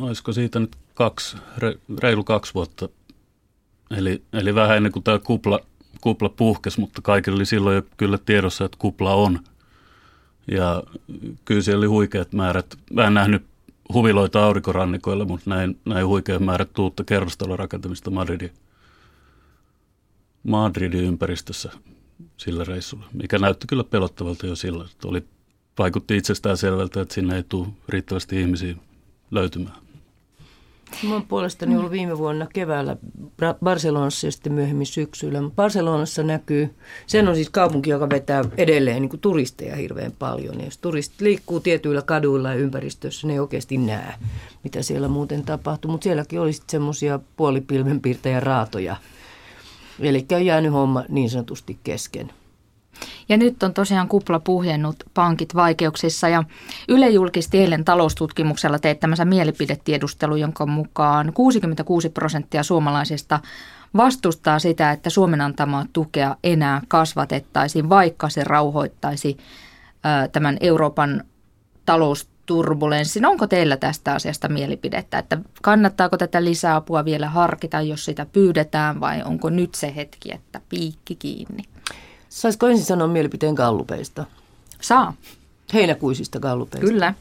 olisiko 0.00 0.32
siitä 0.32 0.60
nyt 0.60 0.76
kaksi, 0.94 1.36
reilu 1.98 2.24
kaksi 2.24 2.54
vuotta, 2.54 2.88
eli, 3.90 4.22
eli 4.32 4.54
vähän 4.54 4.76
ennen 4.76 4.92
kuin 4.92 5.02
tämä 5.02 5.18
kupla, 5.18 5.60
kupla 6.00 6.28
puhkesi, 6.28 6.80
mutta 6.80 7.02
kaikille 7.02 7.36
oli 7.36 7.46
silloin 7.46 7.76
jo 7.76 7.82
kyllä 7.96 8.18
tiedossa, 8.18 8.64
että 8.64 8.78
kupla 8.80 9.14
on. 9.14 9.40
Ja 10.50 10.82
kyllä 11.44 11.62
siellä 11.62 11.80
oli 11.80 11.86
huikeat 11.86 12.32
määrät. 12.32 12.78
Mä 12.92 13.06
en 13.06 13.14
nähnyt 13.14 13.46
huviloita 13.92 14.44
aurinkorannikoilla, 14.44 15.24
mutta 15.24 15.50
näin, 15.50 15.80
näin 15.84 16.06
huikeat 16.06 16.42
määrät 16.42 16.78
uutta 16.78 17.04
kerrostalorakentamista 17.04 18.10
Madridin, 18.10 18.52
Madridin 20.42 21.04
ympäristössä 21.04 21.72
sillä 22.36 22.64
reissulla, 22.64 23.04
mikä 23.12 23.38
näytti 23.38 23.66
kyllä 23.66 23.84
pelottavalta 23.84 24.46
jo 24.46 24.56
silloin. 24.56 24.90
Että 24.90 25.08
oli, 25.08 25.24
vaikutti 25.78 26.16
itsestään 26.16 26.56
selvältä, 26.56 27.00
että 27.00 27.14
sinne 27.14 27.36
ei 27.36 27.42
tule 27.48 27.68
riittävästi 27.88 28.40
ihmisiä 28.40 28.74
löytymään. 29.30 29.84
Mä 31.02 31.12
oon 31.12 31.22
puolestani 31.22 31.76
ollut 31.76 31.90
viime 31.90 32.18
vuonna 32.18 32.46
keväällä 32.52 32.96
Barcelonassa 33.64 34.26
ja 34.26 34.32
sitten 34.32 34.52
myöhemmin 34.52 34.86
syksyllä. 34.86 35.42
Barcelonassa 35.56 36.22
näkyy, 36.22 36.74
sen 37.06 37.28
on 37.28 37.34
siis 37.34 37.50
kaupunki, 37.50 37.90
joka 37.90 38.10
vetää 38.10 38.44
edelleen 38.56 39.02
niin 39.02 39.20
turisteja 39.20 39.76
hirveän 39.76 40.12
paljon. 40.18 40.58
Ja 40.58 40.64
jos 40.64 40.78
turistit 40.78 41.20
liikkuu 41.20 41.60
tietyillä 41.60 42.02
kaduilla 42.02 42.48
ja 42.48 42.54
ympäristössä, 42.54 43.26
ne 43.26 43.32
ei 43.32 43.38
oikeasti 43.38 43.76
näe, 43.76 44.14
mitä 44.64 44.82
siellä 44.82 45.08
muuten 45.08 45.42
tapahtuu. 45.42 45.90
Mutta 45.90 46.04
sielläkin 46.04 46.40
oli 46.40 46.52
sitten 46.52 46.70
semmoisia 46.70 47.20
puolipilvenpiirtäjä 47.36 48.40
raatoja, 48.40 48.96
Eli 50.00 50.26
on 50.32 50.46
jäänyt 50.46 50.72
homma 50.72 51.04
niin 51.08 51.30
sanotusti 51.30 51.78
kesken. 51.84 52.30
Ja 53.28 53.36
nyt 53.36 53.62
on 53.62 53.74
tosiaan 53.74 54.08
kupla 54.08 54.40
puhjennut 54.40 54.96
pankit 55.14 55.54
vaikeuksissa 55.54 56.28
ja 56.28 56.44
Yle 56.88 57.08
julkisti 57.08 57.58
eilen 57.58 57.84
taloustutkimuksella 57.84 58.78
teettämänsä 58.78 59.24
mielipidetiedustelu, 59.24 60.36
jonka 60.36 60.66
mukaan 60.66 61.32
66 61.32 62.08
prosenttia 62.08 62.62
suomalaisista 62.62 63.40
vastustaa 63.96 64.58
sitä, 64.58 64.90
että 64.90 65.10
Suomen 65.10 65.40
antamaa 65.40 65.86
tukea 65.92 66.36
enää 66.44 66.80
kasvatettaisiin, 66.88 67.88
vaikka 67.88 68.28
se 68.28 68.44
rauhoittaisi 68.44 69.36
tämän 70.32 70.56
Euroopan 70.60 71.24
talous 71.86 72.33
turbulenssin. 72.46 73.26
Onko 73.26 73.46
teillä 73.46 73.76
tästä 73.76 74.14
asiasta 74.14 74.48
mielipidettä, 74.48 75.18
että 75.18 75.38
kannattaako 75.62 76.16
tätä 76.16 76.44
lisäapua 76.44 77.04
vielä 77.04 77.28
harkita, 77.28 77.80
jos 77.80 78.04
sitä 78.04 78.26
pyydetään 78.32 79.00
vai 79.00 79.22
onko 79.22 79.50
nyt 79.50 79.74
se 79.74 79.94
hetki, 79.96 80.34
että 80.34 80.60
piikki 80.68 81.14
kiinni? 81.16 81.62
Saisiko 82.28 82.68
ensin 82.68 82.86
sanoa 82.86 83.08
mielipiteen 83.08 83.54
gallupeista? 83.54 84.24
Saa. 84.80 85.14
Heinäkuisista 85.74 86.40
gallupeista. 86.40 86.86
Kyllä. 86.86 87.14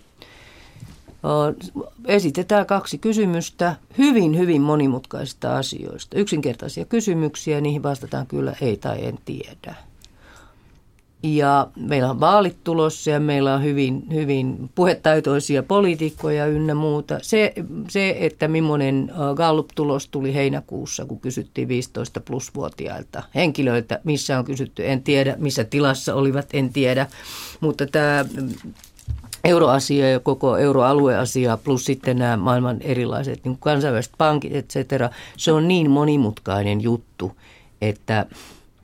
Esitetään 2.05 2.65
kaksi 2.65 2.97
kysymystä 2.97 3.75
hyvin, 3.97 4.37
hyvin 4.37 4.61
monimutkaisista 4.61 5.57
asioista. 5.57 6.17
Yksinkertaisia 6.17 6.85
kysymyksiä, 6.85 7.61
niihin 7.61 7.83
vastataan 7.83 8.27
kyllä 8.27 8.55
ei 8.61 8.77
tai 8.77 9.05
en 9.05 9.19
tiedä. 9.25 9.75
Ja 11.23 11.67
meillä 11.75 12.09
on 12.09 12.19
vaalit 12.19 12.57
tulossa 12.63 13.09
ja 13.09 13.19
meillä 13.19 13.53
on 13.53 13.63
hyvin, 13.63 14.03
hyvin 14.13 14.69
puhetaitoisia 14.75 15.63
poliitikkoja 15.63 16.45
ynnä 16.45 16.75
muuta. 16.75 17.19
Se, 17.21 17.53
se 17.89 18.15
että 18.19 18.47
millainen 18.47 19.11
Gallup-tulos 19.35 20.07
tuli 20.07 20.33
heinäkuussa, 20.33 21.05
kun 21.05 21.19
kysyttiin 21.19 21.67
15 21.67 22.19
plus-vuotiailta 22.19 23.23
henkilöiltä, 23.35 23.99
missä 24.03 24.39
on 24.39 24.45
kysytty, 24.45 24.89
en 24.89 25.03
tiedä, 25.03 25.35
missä 25.39 25.63
tilassa 25.63 26.15
olivat, 26.15 26.47
en 26.53 26.73
tiedä. 26.73 27.07
Mutta 27.59 27.85
tämä 27.85 28.25
euroasia 29.43 30.11
ja 30.11 30.19
koko 30.19 30.57
euroalueasia 30.57 31.57
plus 31.57 31.85
sitten 31.85 32.17
nämä 32.17 32.37
maailman 32.37 32.81
erilaiset 32.81 33.45
niin 33.45 33.57
kansainväliset 33.59 34.13
pankit, 34.17 34.55
et 34.55 34.69
cetera, 34.69 35.09
se 35.37 35.51
on 35.51 35.67
niin 35.67 35.91
monimutkainen 35.91 36.81
juttu, 36.81 37.31
että– 37.81 38.25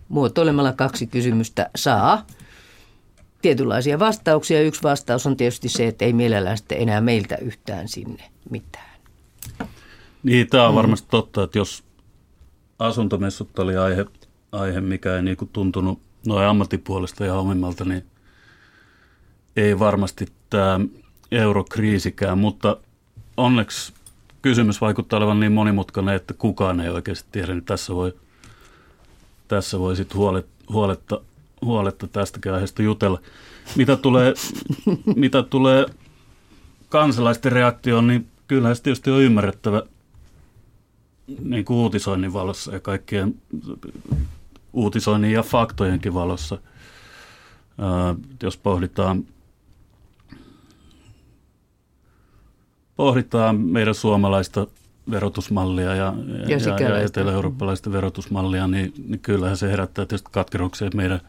muotoilemalla 0.10 0.74
kaksi 0.74 1.08
kysymystä 1.08 1.70
saa 1.76 2.26
tietynlaisia 3.42 4.00
vastauksia. 4.00 4.62
Yksi 4.62 4.84
vastaus 4.84 5.28
on 5.28 5.38
tietysti 5.38 5.70
se, 5.70 5.88
että 5.88 6.06
ei 6.06 6.14
mielellään 6.14 6.58
sitten 6.58 6.82
enää 6.82 7.02
meiltä 7.02 7.36
yhtään 7.36 7.88
sinne 7.88 8.24
mitään. 8.50 9.00
Niin, 10.24 10.48
tämä 10.48 10.68
on 10.68 10.74
mm. 10.74 10.76
varmasti 10.76 11.08
totta, 11.12 11.44
että 11.44 11.58
jos 11.58 11.84
asuntomessut 12.80 13.60
oli 13.60 13.78
aihe, 13.78 14.06
aihe 14.52 14.82
mikä 14.82 15.16
ei 15.16 15.22
niin 15.22 15.38
tuntunut 15.54 16.02
noin 16.28 16.46
ammattipuolesta 16.46 17.26
ja 17.26 17.36
omimmalta, 17.36 17.86
niin 17.86 18.06
ei 19.56 19.80
varmasti 19.80 20.28
tämä 20.50 20.80
eurokriisikään, 21.32 22.38
mutta 22.38 22.78
onneksi 23.38 23.94
kysymys 24.42 24.82
vaikuttaa 24.82 25.18
olevan 25.18 25.40
niin 25.40 25.52
monimutkainen, 25.52 26.16
että 26.16 26.34
kukaan 26.34 26.80
ei 26.80 26.90
oikeasti 26.90 27.30
tiedä, 27.32 27.54
niin 27.54 27.66
tässä 27.66 27.96
voi– 27.96 28.14
tässä 29.50 29.80
voi 29.80 29.96
sitten 29.96 30.18
huoletta, 30.18 30.64
huoletta, 30.74 31.22
huoletta 31.62 32.08
tästäkin 32.08 32.54
aiheesta 32.54 32.82
jutella. 32.82 33.22
Mitä 33.76 33.96
tulee, 33.96 34.34
mitä 35.16 35.44
tulee 35.44 35.86
kansalaisten 36.90 37.52
reaktioon, 37.52 38.08
niin 38.08 38.28
kyllähän 38.48 38.76
se 38.76 38.84
tietysti 38.84 39.12
on 39.12 39.22
ymmärrettävä, 39.22 39.84
niin 41.44 41.66
kuin 41.66 41.78
uutisoinnin 41.78 42.34
valossa 42.34 42.74
ja 42.74 42.80
kaikkien 42.80 43.42
uutisoinnin 44.74 45.32
ja 45.32 45.44
faktojenkin 45.44 46.14
valossa. 46.14 46.58
Ää, 47.78 48.16
jos 48.44 48.58
pohditaan, 48.58 49.24
pohditaan 52.96 53.56
meidän 53.60 53.96
suomalaista 53.96 54.68
verotusmallia 55.12 55.96
ja, 55.96 56.14
ja, 56.48 56.58
ja, 56.80 56.90
ja 56.90 57.02
etelä-eurooppalaista 57.02 57.92
verotusmallia, 57.92 58.68
niin, 58.68 58.94
niin 59.08 59.20
kyllähän 59.20 59.58
se 59.58 59.72
herättää 59.72 60.06
tietysti 60.06 60.30
katkeruksia, 60.32 60.88
että 60.88 60.98
meidän, 60.98 61.22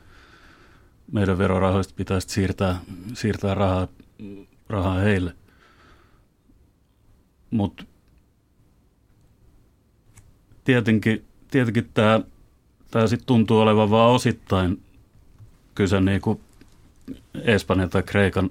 meidän 1.13 1.39
verorahoista 1.39 1.95
pitäisi 1.97 2.29
siirtää, 2.29 2.81
siirtää 3.15 3.55
rahaa, 3.55 3.89
rahaa 4.69 4.99
heille. 4.99 5.35
Mutta 7.51 7.85
tietenkin, 10.65 11.25
tietenkin 11.51 11.91
tämä, 11.95 12.21
tämä 12.91 13.07
sit 13.07 13.27
tuntuu 13.27 13.59
olevan 13.59 13.91
vain 13.91 14.15
osittain 14.15 14.83
kyse 15.75 16.01
niin 16.01 16.21
kuin 16.21 16.41
Espanjan 17.35 17.91
tai 17.91 18.03
Kreikan 18.03 18.51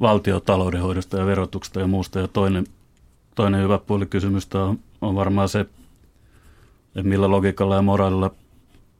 valtiotaloudenhoidosta 0.00 1.18
ja 1.18 1.26
verotuksesta 1.26 1.80
ja 1.80 1.86
muusta. 1.86 2.18
Ja 2.18 2.28
toinen, 2.28 2.66
toinen 3.36 3.62
hyvä 3.62 3.78
puoli 3.78 4.06
kysymystä 4.06 4.62
on, 4.62 4.78
on 5.00 5.14
varmaan 5.14 5.48
se, 5.48 5.60
että 5.60 5.74
millä 7.02 7.30
logiikalla 7.30 7.76
ja 7.76 7.82
moraalilla 7.82 8.30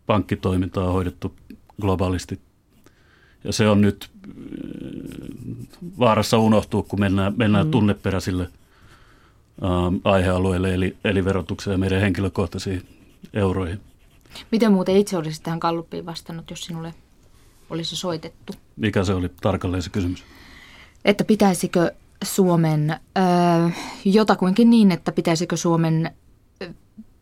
pankkitoiminta 0.07 0.85
on 0.85 0.93
hoidettu 0.93 1.35
globaalisti. 1.81 2.41
Ja 3.45 3.53
se 3.53 3.69
on 3.69 3.81
nyt 3.81 4.11
äh, 4.29 4.33
vaarassa 5.99 6.39
unohtua, 6.39 6.83
kun 6.83 7.01
mennään, 7.01 7.35
mennään 7.37 7.67
mm. 7.67 7.71
tunneperäisille– 7.71 8.49
Ähm, 9.65 9.97
aihealueelle, 10.05 10.75
eli, 10.75 10.97
eli 11.05 11.25
verotukseen 11.25 11.73
ja 11.75 11.79
meidän 11.79 12.01
henkilökohtaisiin 12.01 12.89
euroihin. 13.35 13.81
Miten 14.53 14.73
muuten 14.73 14.97
itse 14.97 15.17
olisit 15.17 15.43
tähän 15.43 15.61
kalluppiin 15.61 16.07
vastannut, 16.07 16.51
jos 16.51 16.61
sinulle 16.61 16.95
olisi 17.71 17.97
soitettu? 17.97 18.53
Mikä 18.77 19.05
se 19.05 19.15
oli 19.15 19.29
tarkalleen 19.41 19.83
se 19.83 19.91
kysymys? 19.91 20.25
Että 21.05 21.25
pitäisikö 21.25 21.93
Suomen, 22.25 22.91
äh, 22.91 23.77
jotakuinkin 24.05 24.71
niin, 24.71 24.93
että 24.93 25.13
pitäisikö 25.13 25.57
Suomen 25.57 26.11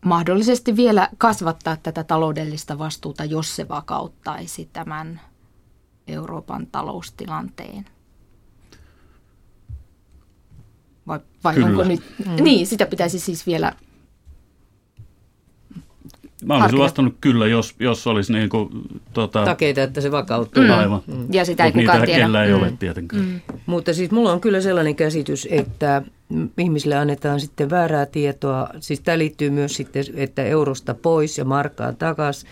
mahdollisesti 0.05 0.77
vielä 0.77 1.09
kasvattaa 1.19 1.77
tätä 1.77 2.05
taloudellista 2.05 2.79
vastuuta, 2.79 3.25
jos 3.25 3.57
se 3.57 3.69
vakauttaisi 3.69 4.69
tämän 4.73 5.21
Euroopan 6.07 6.67
taloustilanteen? 6.67 7.85
Vai, 11.07 11.21
vai 11.45 11.63
onko 11.63 11.85
nyt, 11.85 12.03
mm. 12.27 12.45
niin 12.45 12.67
sitä 12.67 12.87
pitäisi 12.87 13.21
siis 13.21 13.47
vielä 13.47 13.73
Mä 16.45 16.55
olisin 16.55 16.79
vastannut 16.79 17.15
kyllä, 17.21 17.47
jos, 17.47 17.75
jos 17.79 18.07
olisi 18.07 18.33
niin 18.33 18.49
kuin, 18.49 18.69
tota, 19.13 19.45
takeita, 19.45 19.83
että 19.83 20.01
se 20.01 20.11
vakautuu. 20.11 20.63
Mm. 20.63 20.71
Aivan. 20.71 21.01
Mm. 21.07 21.27
Ja 21.33 21.45
sitä 21.45 21.65
ei 21.65 21.73
Mut 21.75 21.81
kukaan 21.81 22.05
tiedä. 22.07 22.45
ei 22.45 22.53
mm. 22.53 22.59
ole 22.59 22.73
tietenkään. 22.79 23.23
Mm. 23.23 23.41
Mutta 23.67 23.95
siis 23.95 24.11
mulla 24.11 24.33
on 24.33 24.41
kyllä 24.41 24.61
sellainen 24.61 24.97
käsitys, 24.97 25.49
että 25.51 26.03
ihmisille 26.59 26.97
annetaan 26.97 27.41
sitten 27.41 27.71
väärää 27.71 28.07
tietoa. 28.07 28.69
Siis 28.81 29.01
tämä 29.01 29.19
liittyy 29.19 29.51
myös 29.51 29.77
sitten, 29.77 30.05
että 30.15 30.43
eurosta 30.43 30.95
pois 30.95 31.39
ja 31.39 31.45
markkaan 31.45 31.97
takaisin 31.97 32.49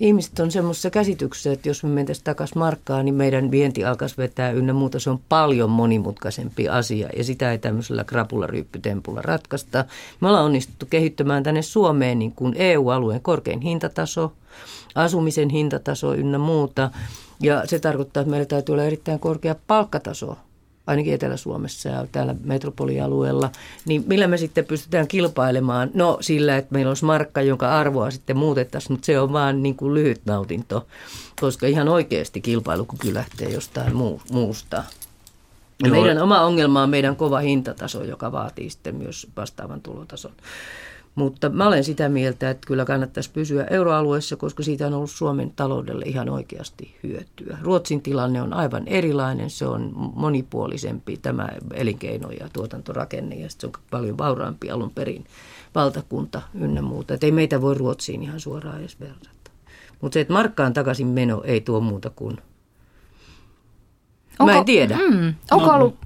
ihmiset 0.00 0.38
on 0.38 0.50
semmoisessa 0.50 0.90
käsityksessä, 0.90 1.52
että 1.52 1.68
jos 1.68 1.82
me 1.82 1.88
mentäisiin 1.88 2.24
takaisin 2.24 2.58
markkaan, 2.58 3.04
niin 3.04 3.14
meidän 3.14 3.50
vienti 3.50 3.84
alkaisi 3.84 4.16
vetää 4.16 4.50
ynnä 4.50 4.72
muuta. 4.72 5.00
Se 5.00 5.10
on 5.10 5.20
paljon 5.28 5.70
monimutkaisempi 5.70 6.68
asia 6.68 7.08
ja 7.16 7.24
sitä 7.24 7.52
ei 7.52 7.58
tämmöisellä 7.58 8.04
krapularyyppytempulla 8.04 9.22
ratkaista. 9.22 9.84
Me 10.20 10.28
ollaan 10.28 10.44
onnistuttu 10.44 10.86
kehittämään 10.86 11.42
tänne 11.42 11.62
Suomeen 11.62 12.18
niin 12.18 12.32
kuin 12.32 12.54
EU-alueen 12.58 13.20
korkein 13.20 13.60
hintataso, 13.60 14.32
asumisen 14.94 15.50
hintataso 15.50 16.14
ynnä 16.14 16.38
muuta. 16.38 16.90
Ja 17.40 17.62
se 17.66 17.78
tarkoittaa, 17.78 18.20
että 18.20 18.30
meillä 18.30 18.46
täytyy 18.46 18.72
olla 18.72 18.84
erittäin 18.84 19.20
korkea 19.20 19.54
palkkataso 19.66 20.36
ainakin 20.86 21.14
Etelä-Suomessa 21.14 21.88
ja 21.88 22.06
täällä 22.12 22.34
metropolialueella, 22.44 23.50
niin 23.84 24.04
millä 24.06 24.26
me 24.26 24.36
sitten 24.36 24.64
pystytään 24.64 25.08
kilpailemaan? 25.08 25.90
No 25.94 26.18
sillä, 26.20 26.56
että 26.56 26.74
meillä 26.74 26.90
olisi 26.90 27.04
markka, 27.04 27.42
jonka 27.42 27.78
arvoa 27.78 28.10
sitten 28.10 28.36
muutettaisiin, 28.36 28.92
mutta 28.92 29.06
se 29.06 29.20
on 29.20 29.32
vaan 29.32 29.62
niin 29.62 29.76
kuin 29.76 29.94
lyhyt 29.94 30.20
nautinto, 30.24 30.86
koska 31.40 31.66
ihan 31.66 31.88
oikeasti 31.88 32.40
kilpailukyky 32.40 33.14
lähtee 33.14 33.48
jostain 33.48 33.96
muu, 33.96 34.20
muusta. 34.30 34.84
Ja 35.84 35.90
meidän 35.90 36.22
oma 36.22 36.40
ongelma 36.40 36.82
on 36.82 36.90
meidän 36.90 37.16
kova 37.16 37.38
hintataso, 37.38 38.04
joka 38.04 38.32
vaatii 38.32 38.70
sitten 38.70 38.94
myös 38.94 39.26
vastaavan 39.36 39.80
tulotason. 39.82 40.32
Mutta 41.16 41.48
mä 41.48 41.66
olen 41.66 41.84
sitä 41.84 42.08
mieltä, 42.08 42.50
että 42.50 42.66
kyllä 42.66 42.84
kannattaisi 42.84 43.30
pysyä 43.30 43.64
euroalueessa, 43.64 44.36
koska 44.36 44.62
siitä 44.62 44.86
on 44.86 44.94
ollut 44.94 45.10
Suomen 45.10 45.52
taloudelle 45.56 46.04
ihan 46.04 46.28
oikeasti 46.28 46.96
hyötyä. 47.02 47.58
Ruotsin 47.62 48.02
tilanne 48.02 48.42
on 48.42 48.52
aivan 48.52 48.88
erilainen, 48.88 49.50
se 49.50 49.66
on 49.66 49.92
monipuolisempi 49.94 51.16
tämä 51.16 51.48
elinkeino- 51.74 52.30
ja 52.30 52.48
tuotantorakenne 52.52 53.36
ja 53.36 53.48
se 53.50 53.66
on 53.66 53.72
paljon 53.90 54.18
vauraampi 54.18 54.70
alun 54.70 54.90
perin 54.90 55.24
valtakunta 55.74 56.42
ynnä 56.54 56.82
muuta. 56.82 57.14
Et 57.14 57.24
ei 57.24 57.32
meitä 57.32 57.60
voi 57.60 57.74
Ruotsiin 57.74 58.22
ihan 58.22 58.40
suoraan 58.40 58.80
edes 58.80 59.00
verrata. 59.00 59.30
Mutta 60.00 60.14
se, 60.14 60.20
että 60.20 60.32
markkaan 60.32 60.72
takaisin 60.72 61.06
meno 61.06 61.42
ei 61.44 61.60
tuo 61.60 61.80
muuta 61.80 62.10
kuin... 62.10 62.38
Onko, 64.38 64.52
mä 64.52 64.58
en 64.58 64.64
tiedä. 64.64 64.98
Mm, 65.10 65.34
onko 65.50 65.66
no, 65.66 65.74
ollut... 65.74 65.96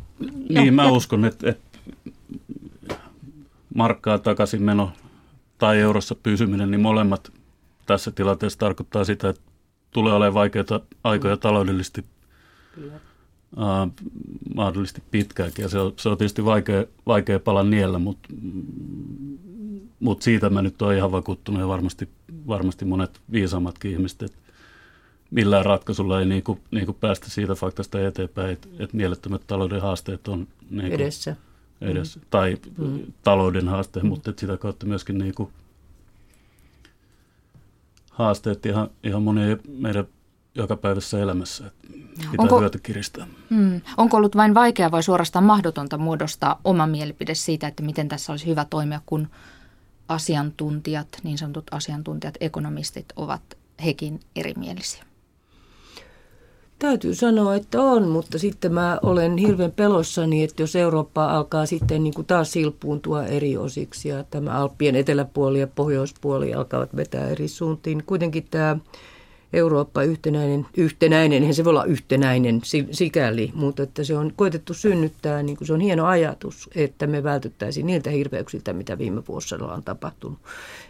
Niin, 0.49 0.67
jo, 0.67 0.73
mä 0.73 0.91
uskon, 0.91 1.25
että, 1.25 1.51
että 1.51 1.79
markkaa 3.75 4.19
takaisin 4.19 4.63
meno 4.63 4.93
tai 5.61 5.79
eurossa 5.79 6.15
pysyminen, 6.15 6.71
niin 6.71 6.81
molemmat 6.81 7.33
tässä 7.87 8.11
tilanteessa 8.11 8.59
tarkoittaa 8.59 9.05
sitä, 9.05 9.29
että 9.29 9.43
tulee 9.91 10.13
olemaan 10.13 10.35
vaikeita 10.35 10.81
aikoja 11.05 11.37
taloudellisesti 11.37 12.05
Uh, 13.57 14.07
mahdollisesti 14.55 15.03
pitkäänkin. 15.11 15.63
Ja 15.63 15.69
se 15.69 15.79
on, 15.79 15.93
se 15.97 16.09
on 16.09 16.19
tietysti 16.19 16.45
vaikea, 16.45 16.85
vaikea 17.07 17.41
pala 17.41 17.63
niellä, 17.63 17.99
mutta 17.99 18.29
mut 20.01 20.23
siitä 20.23 20.51
mä 20.51 20.63
nyt 20.63 20.83
olen 20.83 20.97
ihan 20.97 21.13
vakuuttunut 21.13 21.61
ja 21.61 21.69
varmasti, 21.69 22.09
varmasti 22.47 22.85
monet 22.85 23.21
viisaammatkin 23.33 23.91
ihmiset, 23.91 24.23
että 24.23 24.39
millään 25.31 25.65
ratkaisulla 25.65 26.21
ei 26.21 26.27
niin 26.27 26.43
kuin, 26.43 26.61
niin 26.71 26.87
kuin 26.87 26.97
päästä 27.01 27.31
siitä 27.31 27.55
faktasta 27.55 28.07
eteenpäin, 28.07 28.51
että, 28.51 28.69
että 28.79 28.97
mielettömät 28.97 29.43
talouden 29.47 29.83
haasteet 29.83 30.29
on 30.29 30.39
niin 30.71 30.91
kuin, 30.91 30.93
edessä 30.93 31.37
edes, 31.81 32.17
mm. 32.17 32.23
tai 32.31 32.57
mm. 32.79 33.01
talouden 33.23 33.69
haasteet, 33.69 34.03
mm. 34.03 34.09
mutta 34.09 34.33
sitä 34.37 34.57
kautta 34.57 34.87
myöskin 34.87 35.19
niin 35.19 35.35
kuin 35.35 35.53
haasteet 38.11 38.67
ihan, 38.67 38.91
ihan 39.05 39.23
monien 39.23 39.61
meidän 39.69 40.05
jokapäiväisessä 40.55 41.23
elämässä. 41.23 41.67
Että 41.67 41.89
pitää 42.31 42.31
onko, 42.39 42.61
hyötä 42.61 42.79
kiristää. 42.83 43.27
Mm, 43.51 43.81
onko 43.97 44.17
ollut 44.17 44.37
vain 44.37 44.55
vaikea 44.55 44.91
vai 44.91 45.03
suorastaan 45.03 45.45
mahdotonta 45.45 45.99
muodostaa 45.99 46.61
oma 46.65 46.87
mielipide 46.87 47.35
siitä, 47.35 47.69
että 47.69 47.83
miten 47.83 48.09
tässä 48.09 48.33
olisi 48.33 48.47
hyvä 48.47 48.67
toimia, 48.71 49.01
kun 49.07 49.29
asiantuntijat, 50.09 51.09
niin 51.23 51.39
sanotut 51.39 51.67
asiantuntijat, 51.71 52.35
ekonomistit 52.41 53.07
ovat 53.17 53.43
hekin 53.85 54.21
erimielisiä? 54.37 55.05
Täytyy 56.81 57.15
sanoa, 57.15 57.55
että 57.55 57.83
on, 57.83 58.09
mutta 58.09 58.39
sitten 58.39 58.75
mä 58.75 58.99
olen 59.03 59.37
hirveän 59.37 59.73
pelossani, 59.73 60.45
että 60.45 60.63
jos 60.63 60.77
Eurooppa 60.77 61.25
alkaa 61.25 61.67
sitten 61.67 62.05
niin 62.05 62.15
kuin 62.15 62.27
taas 62.27 62.53
silpuuntua 62.53 63.27
eri 63.27 63.57
osiksi 63.57 64.09
ja 64.09 64.25
tämä 64.25 64.51
Alppien 64.51 64.97
eteläpuoli 64.97 65.61
ja 65.61 65.67
pohjoispuoli 65.67 66.55
alkavat 66.55 66.97
vetää 66.97 67.29
eri 67.29 67.49
suuntiin, 67.49 67.99
niin 67.99 68.07
kuitenkin 68.07 68.47
tämä 68.51 68.77
Eurooppa 69.53 70.03
yhtenäinen, 70.03 70.67
yhtenäinen, 70.77 71.43
eihän 71.43 71.55
se 71.55 71.65
voi 71.65 71.71
olla 71.71 71.85
yhtenäinen 71.85 72.61
sikäli, 72.91 73.51
mutta 73.55 73.83
että 73.83 74.05
se 74.05 74.17
on 74.17 74.33
koitettu 74.37 74.75
synnyttää, 74.75 75.43
niin 75.43 75.57
kuin 75.57 75.67
se 75.67 75.73
on 75.73 75.81
hieno 75.81 76.07
ajatus, 76.07 76.71
että 76.75 77.07
me 77.07 77.23
vältyttäisiin 77.23 77.87
niiltä 77.87 78.11
hirveyksiltä, 78.11 78.73
mitä 78.73 78.99
viime 78.99 79.23
vuosina 79.29 79.67
on 79.67 79.83
tapahtunut 79.83 80.39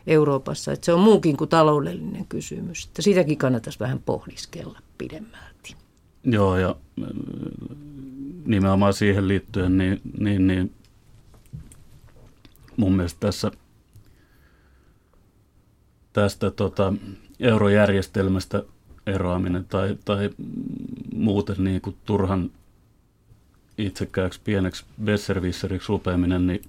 Euroopassa. 0.07 0.73
Että 0.73 0.85
se 0.85 0.93
on 0.93 1.01
muukin 1.01 1.37
kuin 1.37 1.51
taloudellinen 1.51 2.27
kysymys, 2.29 2.85
että 2.85 3.03
sitäkin 3.03 3.39
kannattaisi 3.39 3.81
vähän 3.81 4.03
pohdiskella 4.07 4.79
pidemmälle. 4.99 5.50
Joo, 6.25 6.57
ja 6.57 6.77
nimenomaan 8.45 8.95
siihen 8.95 9.29
liittyen, 9.29 9.79
niin, 9.79 10.01
niin, 10.19 10.47
niin 10.47 10.75
mun 12.77 12.97
mielestä 12.97 13.21
tässä 13.21 13.51
tästä 16.13 16.51
tota, 16.51 16.95
eurojärjestelmästä 17.41 18.63
eroaminen 19.07 19.65
tai, 19.65 19.99
tai 20.05 20.31
muuten 21.15 21.57
niin 21.59 21.81
kuin 21.81 21.97
turhan 22.05 22.51
itsekääksi 23.79 24.41
pieneksi 24.45 24.85
besservisseriksi 25.05 25.89
rupeaminen, 25.89 26.47
niin 26.47 26.63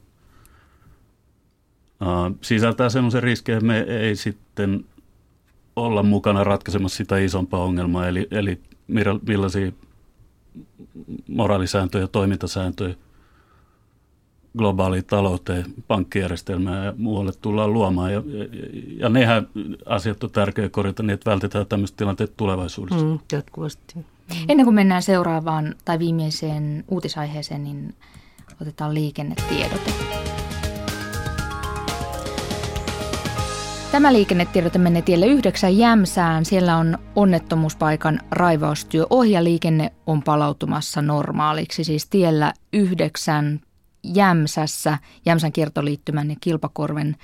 uh, 2.01 2.37
sisältää 2.41 2.89
semmoisen 2.89 3.23
riskin, 3.23 3.55
että 3.55 3.65
me 3.65 3.79
ei 3.79 4.15
sitten 4.15 4.85
olla 5.75 6.03
mukana 6.03 6.43
ratkaisemassa 6.43 6.97
sitä 6.97 7.17
isompaa 7.17 7.63
ongelmaa, 7.63 8.07
eli, 8.07 8.27
eli 8.31 8.59
millaisia 9.27 9.71
moraalisääntöjä 11.27 12.03
ja 12.03 12.07
toimintasääntöjä 12.07 12.95
globaaliin 14.57 15.05
talouteen, 15.05 15.65
pankkijärjestelmään 15.87 16.85
ja 16.85 16.93
muualle 16.97 17.31
tullaan 17.41 17.73
luomaan. 17.73 18.13
Ja, 18.13 18.23
ja, 18.25 18.45
ja 18.97 19.09
nehän 19.09 19.47
asiat 19.85 20.23
on 20.23 20.31
tärkeää 20.31 20.69
korjata 20.69 21.03
niin, 21.03 21.13
että 21.13 21.31
vältetään 21.31 21.67
tämmöistä 21.67 21.97
tilanteet 21.97 22.37
tulevaisuudessa. 22.37 23.05
Mm, 23.05 23.19
jatkuvasti. 23.31 23.95
Mm. 23.95 24.03
Ennen 24.49 24.65
kuin 24.65 24.75
mennään 24.75 25.03
seuraavaan 25.03 25.75
tai 25.85 25.99
viimeiseen 25.99 26.83
uutisaiheeseen, 26.87 27.63
niin 27.63 27.95
otetaan 28.61 28.93
liikennetiedote. 28.93 30.20
Tämä 33.91 34.13
liikennetiedote 34.13 34.79
menee 34.79 35.01
tielle 35.01 35.25
9 35.27 35.77
Jämsään. 35.77 36.45
Siellä 36.45 36.77
on 36.77 36.97
onnettomuuspaikan 37.15 38.19
raivaustyö 38.31 39.05
ohi 39.09 39.31
ja 39.31 39.43
liikenne 39.43 39.91
on 40.07 40.23
palautumassa 40.23 41.01
normaaliksi. 41.01 41.83
Siis 41.83 42.07
tiellä 42.07 42.53
9 42.73 43.59
Jämsässä, 44.03 44.97
Jämsän 45.25 45.51
kiertoliittymän 45.51 46.29
ja 46.29 46.35
Kilpakorven 46.41 47.15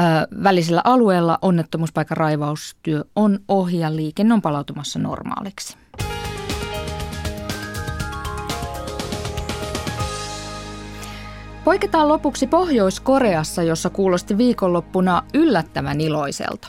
ö, 0.00 0.02
välisellä 0.42 0.80
alueella 0.84 1.38
onnettomuuspaikan 1.42 2.16
raivaustyö 2.16 3.04
on 3.16 3.38
ohi 3.48 3.78
ja 3.78 3.96
liikenne 3.96 4.34
on 4.34 4.42
palautumassa 4.42 4.98
normaaliksi. 4.98 5.81
Poiketaan 11.64 12.08
lopuksi 12.08 12.46
Pohjois-Koreassa, 12.46 13.62
jossa 13.62 13.90
kuulosti 13.90 14.38
viikonloppuna 14.38 15.22
yllättävän 15.34 16.00
iloiselta. 16.00 16.68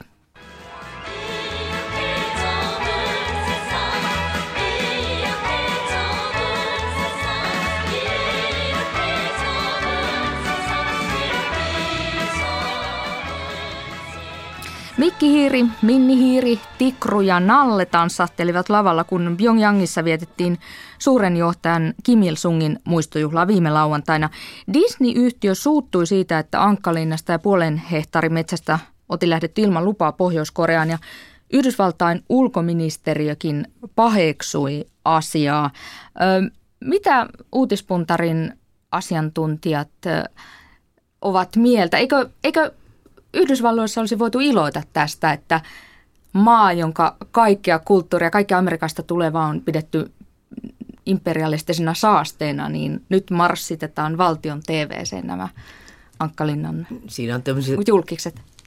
Mikkihiiri, 15.03 15.65
Minnihiiri, 15.81 16.59
Tikru 16.77 17.21
ja 17.21 17.39
Nalle 17.39 17.85
tanssahtelivat 17.85 18.69
lavalla, 18.69 19.03
kun 19.03 19.35
Pyongyangissa 19.37 20.03
vietettiin 20.03 20.59
suuren 20.99 21.37
johtajan 21.37 21.93
Kim 22.03 22.23
Il-sungin 22.23 22.79
muistojuhlaa 22.83 23.47
viime 23.47 23.69
lauantaina. 23.69 24.29
Disney-yhtiö 24.73 25.55
suuttui 25.55 26.07
siitä, 26.07 26.39
että 26.39 26.63
Ankkalinnasta 26.63 27.31
ja 27.31 27.39
puolen 27.39 27.77
hehtaarin 27.77 28.31
oti 29.09 29.29
lähdetty 29.29 29.61
ilman 29.61 29.85
lupaa 29.85 30.11
Pohjois-Koreaan 30.11 30.89
ja 30.89 30.97
Yhdysvaltain 31.53 32.23
ulkoministeriökin 32.29 33.67
paheksui 33.95 34.85
asiaa. 35.05 35.71
Ö, 36.21 36.51
mitä 36.79 37.27
uutispuntarin 37.51 38.53
asiantuntijat 38.91 39.91
ö, 40.05 40.23
ovat 41.21 41.55
mieltä? 41.55 41.97
Eikö, 41.97 42.29
eikö 42.43 42.71
Yhdysvalloissa 43.33 44.01
olisi 44.01 44.19
voitu 44.19 44.39
iloita 44.39 44.83
tästä, 44.93 45.31
että 45.31 45.61
maa, 46.33 46.73
jonka 46.73 47.17
kaikkea 47.31 47.79
kulttuuria, 47.79 48.31
kaikkea 48.31 48.57
Amerikasta 48.57 49.03
tulevaa 49.03 49.47
on 49.47 49.61
pidetty 49.61 50.11
imperialistisena 51.05 51.93
saasteena, 51.93 52.69
niin 52.69 53.01
nyt 53.09 53.31
marssitetaan 53.31 54.17
valtion 54.17 54.61
TVC 54.63 55.23
nämä 55.23 55.49
Ankkalinnan 56.19 56.87
Siinä 57.07 57.35
on 57.35 57.43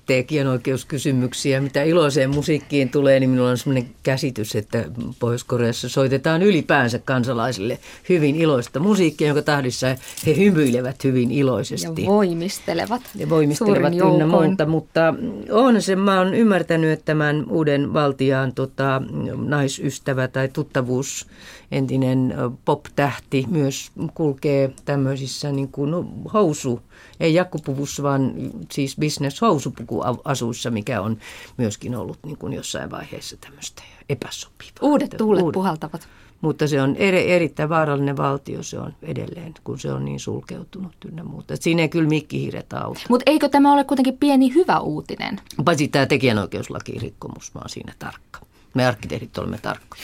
julkikset 0.06 0.26
tekijänoikeuskysymyksiä. 0.26 1.60
Mitä 1.60 1.82
iloiseen 1.82 2.30
musiikkiin 2.30 2.88
tulee, 2.88 3.20
niin 3.20 3.30
minulla 3.30 3.50
on 3.50 3.58
sellainen 3.58 3.90
käsitys, 4.02 4.56
että 4.56 4.84
Pohjois-Koreassa 5.18 5.88
soitetaan 5.88 6.42
ylipäänsä 6.42 6.98
kansalaisille 6.98 7.78
hyvin 8.08 8.36
iloista 8.36 8.80
musiikkia, 8.80 9.28
jonka 9.28 9.42
tahdissa 9.42 9.96
he 10.26 10.36
hymyilevät 10.36 11.04
hyvin 11.04 11.30
iloisesti. 11.30 12.02
Ja 12.02 12.06
voimistelevat. 12.06 13.02
Ja 13.16 13.28
voimistelevat 13.28 13.94
ynnä 13.94 14.26
muuta, 14.26 14.66
mutta 14.66 15.14
on 15.50 15.82
se, 15.82 15.96
mä 15.96 16.18
oon 16.18 16.34
ymmärtänyt, 16.34 16.90
että 16.90 17.04
tämän 17.04 17.44
uuden 17.50 17.92
valtiaan 17.92 18.52
tota, 18.52 19.02
naisystävä 19.36 20.28
tai 20.28 20.48
tuttavuus 20.48 21.26
entinen 21.70 22.34
pop-tähti 22.64 23.44
myös 23.48 23.90
kulkee 24.14 24.72
tämmöisissä 24.84 25.52
niin 25.52 25.68
kuin 25.68 25.94
housu, 26.32 26.80
ei 27.20 27.34
jakkupuvussa, 27.34 28.02
vaan 28.02 28.32
siis 28.72 28.96
business 29.00 29.40
housupukuasuissa, 29.40 30.70
mikä 30.70 31.00
on 31.00 31.18
myöskin 31.56 31.96
ollut 31.96 32.18
niin 32.26 32.38
kuin 32.38 32.52
jossain 32.52 32.90
vaiheessa 32.90 33.36
tämmöistä 33.36 33.82
epäsopivaa. 34.08 34.78
Uudet 34.80 35.14
tuulet 35.18 35.42
Uudet. 35.42 35.54
puhaltavat. 35.54 36.08
Mutta 36.40 36.68
se 36.68 36.82
on 36.82 36.96
eri, 36.96 37.30
erittäin 37.30 37.68
vaarallinen 37.68 38.16
valtio 38.16 38.62
se 38.62 38.78
on 38.78 38.92
edelleen, 39.02 39.54
kun 39.64 39.78
se 39.78 39.92
on 39.92 40.04
niin 40.04 40.20
sulkeutunut 40.20 40.94
ynnä 41.08 41.24
muuta. 41.24 41.54
Et 41.54 41.62
siinä 41.62 41.82
ei 41.82 41.88
kyllä 41.88 42.08
mikkihiiret 42.08 42.72
auta. 42.72 43.00
Mutta 43.08 43.30
eikö 43.30 43.48
tämä 43.48 43.72
ole 43.72 43.84
kuitenkin 43.84 44.18
pieni 44.18 44.54
hyvä 44.54 44.80
uutinen? 44.80 45.40
Paitsi 45.64 45.88
tämä 45.88 46.06
tekijänoikeuslaki 46.06 46.92
rikkomus, 46.92 47.54
mä 47.54 47.60
oon 47.60 47.68
siinä 47.68 47.92
tarkka. 47.98 48.40
Me 48.74 48.86
arkkitehdit 48.86 49.38
olemme 49.38 49.58
tarkkoja. 49.58 50.02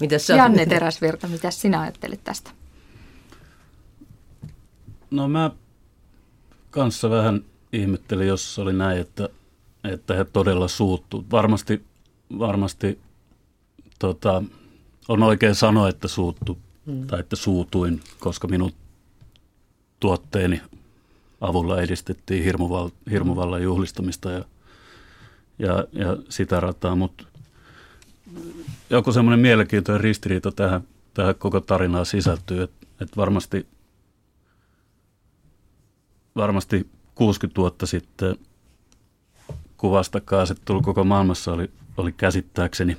Mitäs 0.00 0.28
Janne 0.28 0.66
Teräsvirta, 0.66 1.28
mitä 1.28 1.50
sinä 1.50 1.80
ajattelit 1.80 2.24
tästä? 2.24 2.50
No 5.10 5.28
mä 5.28 5.50
kanssa 6.70 7.10
vähän 7.10 7.44
ihmettelin, 7.72 8.26
jos 8.28 8.58
oli 8.58 8.72
näin, 8.72 9.00
että, 9.00 9.28
että 9.84 10.14
he 10.14 10.24
todella 10.24 10.68
suuttuu. 10.68 11.24
Varmasti, 11.30 11.84
varmasti 12.38 12.98
tota, 13.98 14.42
on 15.08 15.22
oikein 15.22 15.54
sanoa, 15.54 15.88
että 15.88 16.08
suuttu 16.08 16.58
hmm. 16.86 17.06
tai 17.06 17.20
että 17.20 17.36
suutuin, 17.36 18.00
koska 18.20 18.48
minun 18.48 18.72
tuotteeni 20.00 20.62
avulla 21.40 21.80
edistettiin 21.80 22.44
hirmuval, 22.44 22.90
hirmuvallan 23.10 23.62
juhlistamista 23.62 24.30
ja, 24.30 24.44
ja, 25.58 25.84
ja 25.92 26.16
sitä 26.28 26.60
rataa, 26.60 26.96
mutta 26.96 27.24
joku 28.90 29.12
semmoinen 29.12 29.40
mielenkiintoinen 29.40 30.00
ristiriita 30.00 30.52
tähän, 30.52 30.80
tähän 31.14 31.34
koko 31.34 31.60
tarinaan 31.60 32.06
sisältyy, 32.06 32.62
että, 32.62 32.86
että 33.00 33.16
varmasti, 33.16 33.66
varmasti 36.36 36.88
60 37.14 37.60
vuotta 37.60 37.86
sitten 37.86 38.36
kun 39.76 39.90
vastakkainasettelu 39.90 40.82
koko 40.82 41.04
maailmassa 41.04 41.52
oli, 41.52 41.70
oli 41.96 42.12
käsittääkseni, 42.12 42.96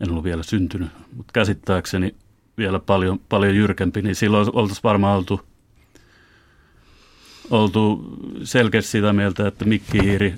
en 0.00 0.10
ollut 0.10 0.24
vielä 0.24 0.42
syntynyt, 0.42 0.90
mutta 1.16 1.32
käsittääkseni 1.32 2.14
vielä 2.58 2.78
paljon, 2.78 3.20
paljon 3.28 3.56
jyrkempi, 3.56 4.02
niin 4.02 4.14
silloin 4.14 4.48
oltaisiin 4.52 4.84
varmaan 4.84 5.16
oltu, 5.18 5.40
oltu 7.50 8.04
selkeästi 8.44 8.90
sitä 8.90 9.12
mieltä, 9.12 9.48
että 9.48 9.64
mikkihiiri 9.64 10.34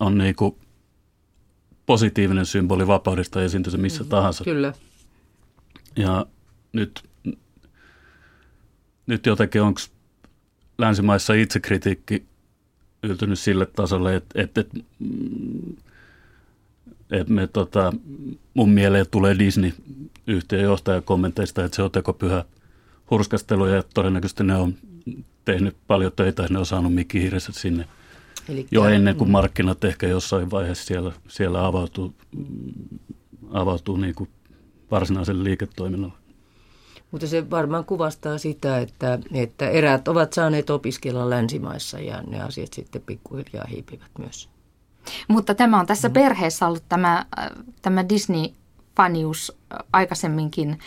on 0.00 0.18
niin 0.18 0.34
kuin 0.34 0.56
positiivinen 1.86 2.46
symboli 2.46 2.86
vapaudesta 2.86 3.42
esiintyy 3.42 3.70
se 3.70 3.76
missä 3.76 4.00
mm-hmm. 4.00 4.10
tahansa. 4.10 4.44
Kyllä. 4.44 4.72
Ja 5.96 6.26
nyt, 6.72 7.04
nyt 9.06 9.26
jotenkin 9.26 9.62
onko 9.62 9.80
länsimaissa 10.78 11.34
itsekritiikki 11.34 12.26
yltynyt 13.02 13.38
sille 13.38 13.66
tasolle, 13.66 14.16
että, 14.16 14.42
että, 14.42 14.60
että, 14.60 14.80
että 17.10 17.32
me, 17.32 17.46
tota, 17.46 17.92
mun 18.54 18.70
mieleen 18.70 19.06
tulee 19.10 19.38
Disney-yhtiön 19.38 20.62
johtajakommenteista, 20.62 21.64
että 21.64 21.76
se 21.76 21.82
on 21.82 21.90
tekopyhä 21.90 22.44
hurskastelu 23.10 23.66
ja 23.66 23.82
todennäköisesti 23.94 24.44
ne 24.44 24.54
on 24.54 24.74
tehnyt 25.44 25.76
paljon 25.86 26.12
töitä 26.16 26.42
ja 26.42 26.48
ne 26.50 26.58
on 26.58 26.66
saanut 26.66 26.94
Mikki 26.94 27.30
sinne– 27.40 27.88
Elikkä, 28.48 28.76
jo 28.76 28.84
ennen 28.84 29.16
kuin 29.16 29.30
markkinat 29.30 29.84
ehkä 29.84 30.06
jossain 30.06 30.50
vaiheessa 30.50 30.84
siellä, 30.84 31.12
siellä 31.28 31.66
avautuu, 31.66 32.14
avautuu 33.50 33.96
niin 33.96 34.14
kuin 34.14 34.30
varsinaisen 34.90 35.44
liiketoiminnalle. 35.44 36.14
Mutta 37.10 37.26
se 37.26 37.50
varmaan 37.50 37.84
kuvastaa 37.84 38.38
sitä, 38.38 38.78
että, 38.78 39.18
että 39.32 39.68
eräät 39.68 40.08
ovat 40.08 40.32
saaneet 40.32 40.70
opiskella 40.70 41.30
länsimaissa 41.30 41.98
ja 41.98 42.22
ne 42.22 42.42
asiat 42.42 42.72
sitten 42.72 43.02
pikkuhiljaa 43.06 43.66
hiipivät 43.70 44.10
myös. 44.18 44.48
Mutta 45.28 45.54
tämä 45.54 45.80
on 45.80 45.86
tässä 45.86 46.08
mm. 46.08 46.12
perheessä 46.12 46.66
ollut 46.66 46.84
tämä, 46.88 47.26
tämä 47.82 48.04
Disney-fanius 48.08 49.58
aikaisemminkin 49.92 50.78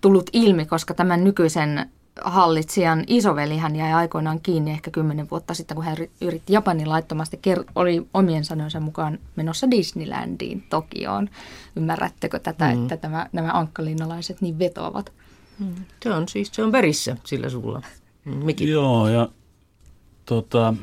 tullut 0.00 0.30
ilmi, 0.32 0.66
koska 0.66 0.94
tämän 0.94 1.24
nykyisen 1.24 1.90
hallitsijan 2.24 3.04
isoveli 3.06 3.58
hän 3.58 3.76
jäi 3.76 3.92
aikoinaan 3.92 4.40
kiinni 4.40 4.70
ehkä 4.70 4.90
kymmenen 4.90 5.30
vuotta 5.30 5.54
sitten, 5.54 5.74
kun 5.74 5.84
hän 5.84 5.96
yritti 6.20 6.52
Japanin 6.52 6.88
laittomasti, 6.88 7.40
oli 7.74 8.06
omien 8.14 8.44
sanojensa 8.44 8.80
mukaan 8.80 9.18
menossa 9.36 9.70
Disneylandiin 9.70 10.64
Tokioon. 10.70 11.28
Ymmärrättekö 11.76 12.38
tätä, 12.38 12.74
mm. 12.74 12.82
että 12.82 12.96
tämä, 12.96 13.26
nämä 13.32 13.50
ankkalinnalaiset 13.52 14.40
niin 14.40 14.58
vetoavat? 14.58 15.12
Mm. 15.58 15.74
Se 16.02 16.10
on 16.10 16.28
siis, 16.28 16.50
se 16.52 16.62
on 16.62 16.72
verissä 16.72 17.16
sillä 17.24 17.48
sulla. 17.48 17.82
Mm, 18.24 18.44
Miki. 18.44 18.68
Joo, 18.68 19.08
ja 19.08 19.28
tota, 20.24 20.74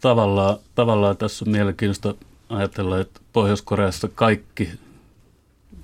tavallaan, 0.00 0.56
tavallaan 0.74 1.16
tässä 1.16 1.44
on 1.44 1.52
mielenkiintoista 1.52 2.14
ajatella, 2.48 3.00
että 3.00 3.20
Pohjois-Koreassa 3.32 4.08
kaikki 4.14 4.70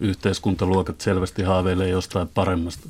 yhteiskuntaluokat 0.00 1.00
selvästi 1.00 1.42
haaveilee 1.42 1.88
jostain 1.88 2.28
paremmasta 2.28 2.88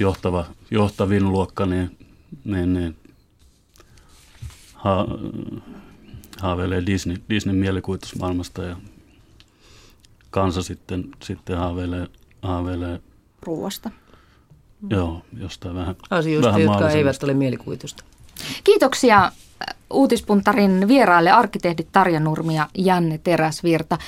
johtava, 0.00 0.46
johtavin 0.70 1.28
luokka, 1.28 1.66
niin, 1.66 1.96
niin, 2.44 2.72
niin 2.72 2.96
ha, 4.74 5.06
haaveilee 6.40 6.86
Disney, 6.86 7.16
Disney 7.30 7.56
mielikuvitusmaailmasta 7.56 8.62
ja 8.62 8.76
kansa 10.30 10.62
sitten, 10.62 11.04
sitten 11.22 11.58
haaveilee, 11.58 12.06
haaveilee 12.42 13.00
Ruuasta. 13.42 13.90
joo, 14.90 15.22
jostain 15.38 15.74
vähän 15.74 15.96
Asioista, 16.10 16.48
vähän 16.48 16.62
jotka 16.62 16.90
eivät 16.90 17.22
ole 17.22 17.34
mielikuvitusta. 17.34 18.04
Kiitoksia 18.64 19.24
äh, 19.24 19.32
Uutispuntarin 19.90 20.88
vieraille 20.88 21.30
arkkitehdit 21.30 21.88
Tarja 21.92 22.20
Nurmi 22.20 22.56
ja 22.56 22.68
Janne 22.78 23.18
Teräsvirta. 23.18 23.98